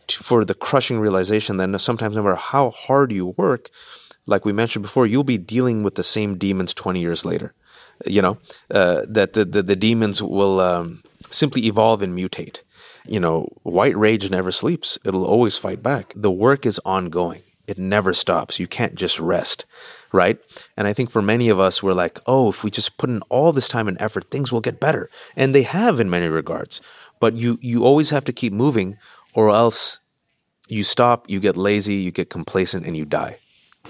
to, 0.07 0.23
for 0.23 0.45
the 0.45 0.53
crushing 0.53 0.99
realization 0.99 1.57
that 1.57 1.79
sometimes, 1.79 2.15
no 2.15 2.23
matter 2.23 2.35
how 2.35 2.71
hard 2.71 3.11
you 3.11 3.27
work, 3.37 3.69
like 4.25 4.45
we 4.45 4.53
mentioned 4.53 4.83
before, 4.83 5.05
you'll 5.05 5.23
be 5.23 5.37
dealing 5.37 5.83
with 5.83 5.95
the 5.95 6.03
same 6.03 6.37
demons 6.37 6.73
20 6.73 6.99
years 6.99 7.25
later. 7.25 7.53
You 8.05 8.21
know, 8.21 8.37
uh, 8.71 9.03
that 9.07 9.33
the, 9.33 9.45
the, 9.45 9.63
the 9.63 9.75
demons 9.75 10.21
will 10.21 10.59
um, 10.59 11.01
simply 11.31 11.65
evolve 11.65 12.01
and 12.01 12.17
mutate. 12.17 12.59
You 13.05 13.19
know, 13.19 13.47
white 13.63 13.95
rage 13.95 14.29
never 14.29 14.51
sleeps, 14.51 14.97
it'll 15.05 15.25
always 15.25 15.57
fight 15.57 15.83
back. 15.83 16.13
The 16.15 16.31
work 16.31 16.65
is 16.65 16.79
ongoing, 16.85 17.43
it 17.67 17.77
never 17.77 18.13
stops. 18.13 18.59
You 18.59 18.67
can't 18.67 18.95
just 18.95 19.19
rest, 19.19 19.65
right? 20.11 20.37
And 20.75 20.87
I 20.87 20.93
think 20.93 21.09
for 21.09 21.21
many 21.21 21.49
of 21.49 21.59
us, 21.59 21.81
we're 21.81 21.93
like, 21.93 22.19
oh, 22.25 22.49
if 22.49 22.63
we 22.63 22.71
just 22.71 22.97
put 22.97 23.09
in 23.09 23.21
all 23.29 23.53
this 23.53 23.67
time 23.67 23.87
and 23.87 23.99
effort, 24.01 24.29
things 24.29 24.51
will 24.51 24.61
get 24.61 24.79
better. 24.79 25.09
And 25.35 25.53
they 25.53 25.63
have 25.63 25.99
in 25.99 26.09
many 26.09 26.27
regards. 26.27 26.81
But 27.19 27.35
you, 27.35 27.57
you 27.61 27.85
always 27.85 28.09
have 28.09 28.25
to 28.25 28.33
keep 28.33 28.51
moving, 28.51 28.97
or 29.33 29.51
else 29.51 29.99
you 30.67 30.83
stop, 30.83 31.29
you 31.29 31.39
get 31.39 31.55
lazy, 31.55 31.95
you 31.95 32.11
get 32.11 32.29
complacent, 32.29 32.85
and 32.85 32.97
you 32.97 33.05
die. 33.05 33.37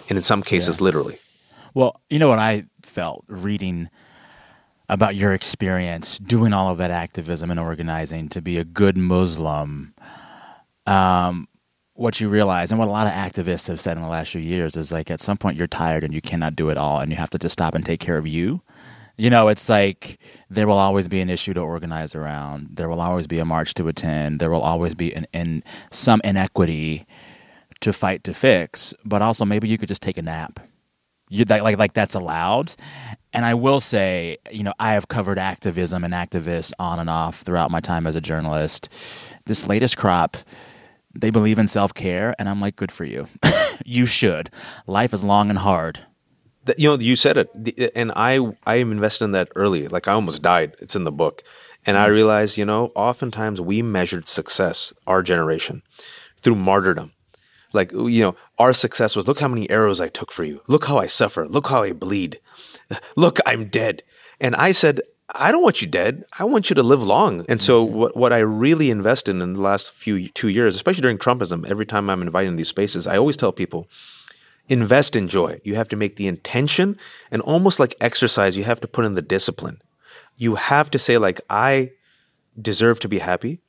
And 0.10 0.18
in 0.18 0.24
some 0.24 0.44
cases, 0.44 0.80
literally. 0.82 1.20
Well, 1.74 2.02
you 2.10 2.20
know 2.20 2.30
what 2.30 2.39
I 2.39 2.65
felt 2.84 3.26
reading 3.28 3.89
about 4.88 5.15
your 5.15 5.34
experience 5.34 6.20
doing 6.20 6.54
all 6.54 6.72
of 6.72 6.78
that 6.78 6.91
activism 6.91 7.50
and 7.50 7.60
organizing 7.60 8.30
to 8.30 8.41
be 8.41 8.58
a 8.58 8.63
good 8.63 8.98
Muslim. 8.98 9.94
Um, 10.86 11.48
what 11.94 12.20
you 12.20 12.30
realize, 12.30 12.72
and 12.72 12.80
what 12.80 12.88
a 12.88 12.91
lot 12.91 13.08
of 13.08 13.13
activists 13.13 13.68
have 13.68 13.82
said 13.82 13.98
in 13.98 14.04
the 14.04 14.10
last 14.10 14.32
few 14.32 14.41
years, 14.41 14.76
is 14.76 14.91
like 14.91 15.10
at 15.10 15.22
some 15.22 15.38
point 15.38 15.58
you're 15.58 15.68
tired 15.68 16.04
and 16.04 16.13
you 16.13 16.22
cannot 16.22 16.56
do 16.56 16.70
it 16.70 16.78
all, 16.78 17.00
and 17.00 17.12
you 17.12 17.18
have 17.18 17.30
to 17.32 17.39
just 17.39 17.54
stop 17.54 17.74
and 17.74 17.86
take 17.86 18.00
care 18.00 18.18
of 18.18 18.28
you. 18.28 18.62
You 19.18 19.30
know, 19.30 19.48
it's 19.48 19.70
like 19.70 20.20
there 20.50 20.68
will 20.68 20.78
always 20.78 21.08
be 21.08 21.22
an 21.22 21.30
issue 21.30 21.54
to 21.54 21.62
organize 21.62 22.13
around. 22.13 22.68
There 22.74 22.89
will 22.89 23.00
always 23.00 23.28
be 23.28 23.39
a 23.39 23.46
march 23.46 23.74
to 23.76 23.88
attend. 23.88 24.39
There 24.39 24.52
will 24.52 24.62
always 24.62 24.94
be 24.94 25.15
an, 25.15 25.26
in 25.34 25.63
some 25.89 26.20
inequity 26.26 27.08
to 27.86 27.93
fight 27.93 28.24
to 28.26 28.34
fix. 28.34 28.93
But 29.04 29.21
also, 29.21 29.45
maybe 29.45 29.67
you 29.67 29.78
could 29.78 29.89
just 29.89 30.02
take 30.04 30.17
a 30.17 30.21
nap 30.21 30.60
you 31.30 31.43
that 31.45 31.63
like 31.63 31.78
like 31.78 31.93
that's 31.93 32.13
allowed 32.13 32.74
and 33.34 33.45
i 33.45 33.54
will 33.54 33.80
say 33.80 34.38
you 34.52 34.62
know 34.62 34.74
i 34.80 34.93
have 34.93 35.08
covered 35.08 35.39
activism 35.39 36.04
and 36.04 36.13
activists 36.13 36.71
on 36.78 37.00
and 37.00 37.10
off 37.10 37.41
throughout 37.41 37.71
my 37.71 37.80
time 37.80 38.06
as 38.06 38.15
a 38.15 38.21
journalist 38.21 38.89
this 39.45 39.65
latest 39.65 39.98
crop 39.98 40.38
they 41.15 41.32
believe 41.32 41.58
in 41.58 41.67
self-care 41.67 42.36
and 42.38 42.48
i'm 42.48 42.62
like 42.62 42.76
good 42.76 42.91
for 42.91 43.06
you 43.06 43.28
you 43.86 44.06
should 44.06 44.52
life 44.86 45.13
is 45.13 45.24
long 45.24 45.50
and 45.50 45.58
hard 45.58 46.00
you 46.78 46.89
know, 46.89 46.98
you 46.98 47.15
said 47.15 47.38
it, 47.38 47.91
and 47.95 48.12
I 48.15 48.39
I 48.65 48.78
am 48.78 48.91
invested 48.91 49.26
in 49.26 49.32
that 49.34 49.50
early. 49.56 49.88
Like 49.88 50.08
I 50.08 50.13
almost 50.13 50.41
died. 50.41 50.76
It's 50.80 50.95
in 50.95 51.04
the 51.04 51.12
book, 51.12 51.43
and 51.86 51.98
I 51.98 52.06
mm-hmm. 52.06 52.13
realized, 52.13 52.58
you 52.58 52.65
know, 52.65 52.91
oftentimes 52.95 53.62
we 53.62 53.82
measured 53.82 54.28
success, 54.28 54.91
our 55.06 55.21
generation, 55.21 55.84
through 56.38 56.56
martyrdom. 56.56 57.12
Like 57.76 57.92
you 57.92 58.22
know, 58.22 58.36
our 58.58 58.74
success 58.74 59.16
was 59.16 59.28
look 59.28 59.40
how 59.40 59.48
many 59.48 59.70
arrows 59.70 60.02
I 60.02 60.10
took 60.10 60.32
for 60.32 60.44
you. 60.44 60.62
Look 60.68 60.86
how 60.86 60.98
I 60.98 61.08
suffer. 61.08 61.48
Look 61.48 61.68
how 61.68 61.84
I 61.84 61.92
bleed. 61.92 62.40
Look, 63.16 63.40
I'm 63.46 63.66
dead. 63.66 64.04
And 64.40 64.56
I 64.56 64.72
said, 64.72 65.02
I 65.30 65.52
don't 65.52 65.64
want 65.64 65.82
you 65.82 65.88
dead. 65.88 66.24
I 66.38 66.44
want 66.44 66.70
you 66.70 66.76
to 66.76 66.84
live 66.84 67.02
long. 67.04 67.46
And 67.48 67.62
so 67.62 67.86
mm-hmm. 67.86 67.96
what 67.96 68.18
what 68.18 68.34
I 68.34 68.40
really 68.40 68.90
invest 68.90 69.30
in 69.30 69.42
in 69.42 69.54
the 69.54 69.62
last 69.62 69.94
few 69.94 70.30
two 70.30 70.50
years, 70.50 70.76
especially 70.76 71.02
during 71.02 71.18
Trumpism, 71.18 71.68
every 71.68 71.86
time 71.86 72.10
I'm 72.10 72.22
invited 72.22 72.50
in 72.50 72.56
these 72.56 72.70
spaces, 72.70 73.06
I 73.06 73.18
always 73.18 73.38
tell 73.38 73.52
people 73.52 73.88
invest 74.68 75.16
in 75.16 75.28
joy. 75.28 75.60
You 75.64 75.76
have 75.76 75.90
to 75.90 75.96
make 75.96 76.16
the 76.16 76.28
intention 76.28 76.98
and 77.32 77.42
almost 77.42 77.80
like 77.80 77.96
exercise, 78.02 78.58
you 78.58 78.64
have 78.64 78.82
to 78.82 78.88
put 78.88 79.06
in 79.06 79.14
the 79.14 79.22
discipline. 79.22 79.82
You 80.38 80.56
have 80.56 80.92
to 80.92 81.00
say, 81.00 81.18
like, 81.18 81.42
I 81.50 81.92
deserve 82.60 83.00
to 83.02 83.08
be 83.08 83.20
happy. 83.20 83.62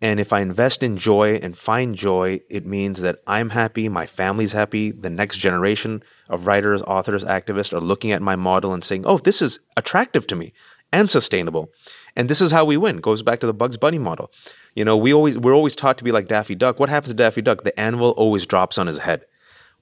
And 0.00 0.20
if 0.20 0.32
I 0.32 0.40
invest 0.40 0.82
in 0.82 0.96
joy 0.96 1.40
and 1.42 1.58
find 1.58 1.94
joy, 1.94 2.40
it 2.48 2.64
means 2.64 3.00
that 3.00 3.18
I'm 3.26 3.50
happy, 3.50 3.88
my 3.88 4.06
family's 4.06 4.52
happy, 4.52 4.92
the 4.92 5.10
next 5.10 5.38
generation 5.38 6.04
of 6.28 6.46
writers, 6.46 6.82
authors, 6.82 7.24
activists 7.24 7.72
are 7.72 7.80
looking 7.80 8.12
at 8.12 8.22
my 8.22 8.36
model 8.36 8.72
and 8.72 8.84
saying, 8.84 9.04
oh, 9.06 9.18
this 9.18 9.42
is 9.42 9.58
attractive 9.76 10.26
to 10.28 10.36
me 10.36 10.52
and 10.92 11.10
sustainable. 11.10 11.70
And 12.14 12.28
this 12.28 12.40
is 12.40 12.52
how 12.52 12.64
we 12.64 12.76
win. 12.76 12.98
Goes 12.98 13.22
back 13.22 13.40
to 13.40 13.46
the 13.46 13.54
Bugs 13.54 13.76
Bunny 13.76 13.98
model. 13.98 14.30
You 14.74 14.84
know, 14.84 14.96
we 14.96 15.12
always 15.12 15.36
we're 15.36 15.54
always 15.54 15.76
taught 15.76 15.98
to 15.98 16.04
be 16.04 16.12
like 16.12 16.28
Daffy 16.28 16.54
Duck. 16.54 16.78
What 16.78 16.88
happens 16.88 17.10
to 17.10 17.14
Daffy 17.14 17.42
Duck? 17.42 17.64
The 17.64 17.78
anvil 17.78 18.10
always 18.12 18.46
drops 18.46 18.78
on 18.78 18.86
his 18.86 18.98
head. 18.98 19.24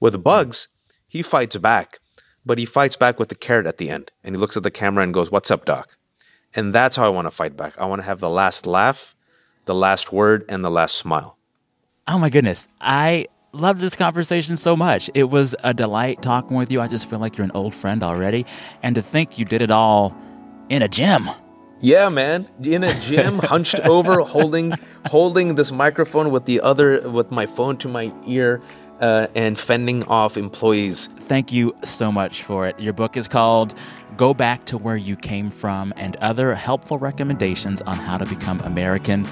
With 0.00 0.22
Bugs, 0.22 0.68
he 1.08 1.22
fights 1.22 1.56
back, 1.56 1.98
but 2.44 2.58
he 2.58 2.64
fights 2.64 2.96
back 2.96 3.18
with 3.18 3.28
the 3.28 3.34
carrot 3.34 3.66
at 3.66 3.78
the 3.78 3.90
end. 3.90 4.12
And 4.22 4.34
he 4.34 4.40
looks 4.40 4.56
at 4.56 4.62
the 4.62 4.70
camera 4.70 5.04
and 5.04 5.14
goes, 5.14 5.30
What's 5.30 5.50
up, 5.50 5.64
Doc? 5.64 5.96
And 6.54 6.74
that's 6.74 6.96
how 6.96 7.04
I 7.04 7.10
want 7.10 7.26
to 7.26 7.30
fight 7.30 7.56
back. 7.56 7.78
I 7.78 7.86
want 7.86 8.00
to 8.00 8.06
have 8.06 8.20
the 8.20 8.30
last 8.30 8.66
laugh, 8.66 9.14
the 9.66 9.74
last 9.74 10.12
word, 10.12 10.44
and 10.48 10.64
the 10.64 10.70
last 10.70 10.96
smile. 10.96 11.36
oh 12.08 12.18
my 12.18 12.30
goodness 12.30 12.68
i 12.80 13.26
loved 13.52 13.80
this 13.80 13.94
conversation 13.96 14.56
so 14.56 14.76
much 14.76 15.10
it 15.14 15.24
was 15.30 15.54
a 15.64 15.72
delight 15.74 16.20
talking 16.22 16.56
with 16.56 16.70
you 16.70 16.80
i 16.80 16.86
just 16.88 17.08
feel 17.08 17.18
like 17.18 17.36
you're 17.36 17.44
an 17.44 17.50
old 17.54 17.74
friend 17.74 18.02
already 18.02 18.44
and 18.82 18.94
to 18.94 19.02
think 19.02 19.38
you 19.38 19.44
did 19.44 19.60
it 19.62 19.70
all 19.70 20.14
in 20.68 20.82
a 20.82 20.88
gym 20.88 21.28
Yeah, 21.80 22.08
man. 22.08 22.48
In 22.62 22.82
a 22.84 22.94
gym, 23.00 23.38
hunched 23.52 23.78
over, 23.80 24.20
holding 24.22 24.72
holding 25.10 25.56
this 25.56 25.70
microphone 25.72 26.30
with 26.30 26.46
the 26.46 26.58
other 26.62 27.06
with 27.10 27.30
my 27.30 27.44
phone 27.44 27.76
to 27.78 27.88
my 27.88 28.10
ear, 28.26 28.62
uh, 29.02 29.26
and 29.34 29.58
fending 29.58 30.02
off 30.04 30.38
employees. 30.38 31.10
Thank 31.28 31.52
you 31.52 31.74
so 31.84 32.10
much 32.10 32.42
for 32.42 32.66
it. 32.66 32.80
Your 32.80 32.94
book 32.94 33.14
is 33.18 33.28
called 33.28 33.74
Go 34.16 34.32
Back 34.32 34.64
to 34.66 34.78
Where 34.78 34.96
You 34.96 35.16
Came 35.16 35.50
From 35.50 35.92
and 35.96 36.16
Other 36.16 36.54
Helpful 36.54 36.96
Recommendations 36.98 37.82
on 37.82 37.98
How 37.98 38.16
to 38.16 38.24
Become 38.24 38.60
American. 38.60 39.26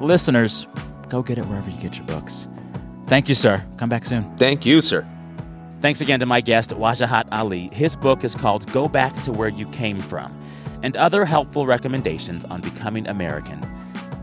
Listeners, 0.00 0.66
go 1.08 1.22
get 1.22 1.38
it 1.38 1.46
wherever 1.46 1.70
you 1.70 1.80
get 1.80 1.96
your 1.96 2.06
books. 2.06 2.48
Thank 3.06 3.28
you, 3.28 3.34
sir. 3.34 3.64
Come 3.78 3.88
back 3.88 4.04
soon. 4.04 4.36
Thank 4.36 4.66
you, 4.66 4.80
sir. 4.80 5.06
Thanks 5.80 6.00
again 6.00 6.20
to 6.20 6.26
my 6.26 6.40
guest, 6.40 6.70
Wajahat 6.70 7.28
Ali. 7.30 7.68
His 7.68 7.96
book 7.96 8.24
is 8.24 8.34
called 8.34 8.70
Go 8.72 8.88
Back 8.88 9.14
to 9.22 9.32
Where 9.32 9.48
You 9.48 9.66
Came 9.68 10.00
From 10.00 10.32
and 10.82 10.96
Other 10.96 11.24
Helpful 11.24 11.66
Recommendations 11.66 12.44
on 12.46 12.60
Becoming 12.60 13.06
American. 13.06 13.64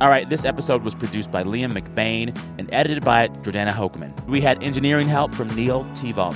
All 0.01 0.09
right, 0.09 0.29
this 0.29 0.43
episode 0.43 0.83
was 0.83 0.93
produced 0.93 1.31
by 1.31 1.43
Liam 1.43 1.71
McBain 1.71 2.37
and 2.57 2.71
edited 2.73 3.05
by 3.05 3.29
Jordana 3.29 3.71
Hochman. 3.71 4.11
We 4.27 4.41
had 4.41 4.61
engineering 4.61 5.07
help 5.07 5.33
from 5.33 5.47
Neil 5.55 5.85
Tevault. 5.93 6.35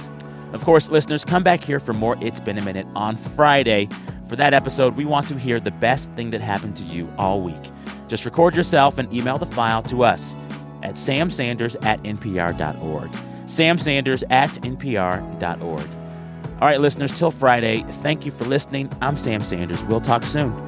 Of 0.54 0.64
course, 0.64 0.90
listeners, 0.90 1.26
come 1.26 1.44
back 1.44 1.62
here 1.62 1.80
for 1.80 1.94
more 1.94 2.16
It's 2.22 2.40
Been 2.40 2.58
a 2.58 2.62
Minute 2.62 2.88
on 2.96 3.18
Friday. 3.18 3.90
For 4.30 4.38
that 4.38 4.54
episode, 4.54 4.96
we 4.96 5.04
want 5.04 5.28
to 5.28 5.38
hear 5.38 5.60
the 5.60 5.72
best 5.72 6.10
thing 6.12 6.32
that 6.32 6.40
happened 6.42 6.78
to 6.78 6.84
you 6.84 7.12
all 7.18 7.42
week. 7.42 7.56
Just 8.08 8.26
record 8.26 8.56
yourself 8.56 8.98
and 8.98 9.12
email 9.14 9.38
the 9.38 9.46
file 9.46 9.84
to 9.84 10.04
us 10.04 10.36
at 10.84 10.96
samsanders 10.96 11.76
at 11.86 12.02
npr.org. 12.04 13.10
samsanders 13.46 14.24
at 14.30 14.50
npr.org. 14.50 15.90
All 16.60 16.68
right, 16.68 16.82
listeners, 16.82 17.18
till 17.18 17.32
Friday, 17.32 17.86
thank 18.02 18.26
you 18.26 18.32
for 18.32 18.46
listening. 18.46 18.92
I'm 19.02 19.18
Sam 19.18 19.44
Sanders. 19.44 19.84
We'll 19.84 20.02
talk 20.02 20.24
soon. 20.24 20.67